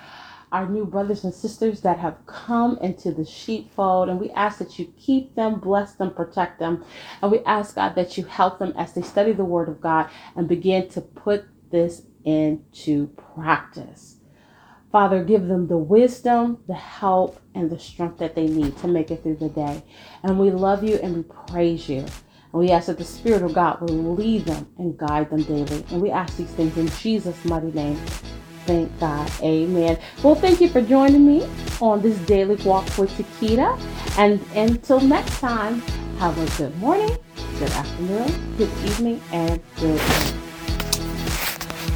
our 0.53 0.69
new 0.69 0.85
brothers 0.85 1.25
and 1.25 1.33
sisters 1.33 1.81
that 1.81 1.99
have 1.99 2.15
come 2.27 2.79
into 2.83 3.11
the 3.11 3.25
sheepfold. 3.25 4.11
And 4.11 4.21
we 4.21 4.31
ask 4.31 4.59
that 4.59 4.79
you 4.79 4.93
keep 4.99 5.35
them, 5.35 5.59
bless 5.59 5.95
them, 5.95 6.13
protect 6.13 6.59
them. 6.59 6.85
And 7.23 7.33
we 7.33 7.41
ask, 7.41 7.75
God, 7.75 7.95
that 7.95 8.19
you 8.19 8.25
help 8.25 8.59
them 8.59 8.75
as 8.77 8.93
they 8.93 9.03
study 9.03 9.33
the 9.33 9.47
Word 9.47 9.69
of 9.69 9.81
God 9.81 10.11
and 10.37 10.47
begin 10.47 10.89
to 10.91 11.01
put 11.01 11.47
this 11.73 12.03
into 12.25 13.09
practice. 13.35 14.17
Father, 14.93 15.25
give 15.25 15.47
them 15.49 15.69
the 15.69 15.79
wisdom, 15.79 16.59
the 16.69 16.75
help, 16.75 17.41
and 17.55 17.71
the 17.71 17.79
strength 17.79 18.19
that 18.19 18.35
they 18.35 18.47
need 18.47 18.77
to 18.79 18.87
make 18.87 19.11
it 19.11 19.23
through 19.23 19.37
the 19.37 19.49
day. 19.49 19.83
And 20.23 20.39
we 20.39 20.51
love 20.51 20.85
you 20.85 20.97
and 20.97 21.17
we 21.17 21.23
praise 21.49 21.89
you. 21.89 22.01
And 22.01 22.61
we 22.61 22.71
ask 22.71 22.87
that 22.89 22.99
the 22.99 23.05
Spirit 23.05 23.43
of 23.43 23.55
God 23.55 23.81
will 23.81 24.15
lead 24.15 24.45
them 24.45 24.69
and 24.79 24.97
guide 24.97 25.31
them 25.31 25.43
daily. 25.45 25.85
And 25.91 26.03
we 26.03 26.11
ask 26.11 26.37
these 26.37 26.51
things 26.51 26.77
in 26.77 26.89
Jesus' 26.89 27.43
mighty 27.47 27.73
name. 27.73 27.97
Thank 28.67 29.01
God. 29.01 29.31
Amen. 29.43 29.99
Well, 30.23 30.35
thank 30.35 30.61
you 30.61 30.69
for 30.69 30.83
joining 30.83 31.27
me 31.27 31.49
on 31.81 32.03
this 32.03 32.19
daily 32.27 32.57
walk 32.57 32.85
with 32.99 33.11
Taquita. 33.13 33.81
And 34.19 34.41
until 34.55 35.01
next 35.01 35.41
time, 35.41 35.81
have 36.19 36.37
a 36.39 36.59
good 36.59 36.77
morning, 36.77 37.17
good 37.59 37.71
afternoon, 37.71 38.57
good 38.59 38.71
evening, 38.85 39.21
and 39.33 39.61
good 39.81 39.97
night. 39.97 40.42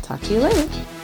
Talk 0.06 0.20
to 0.20 0.34
you 0.34 0.38
later. 0.38 0.95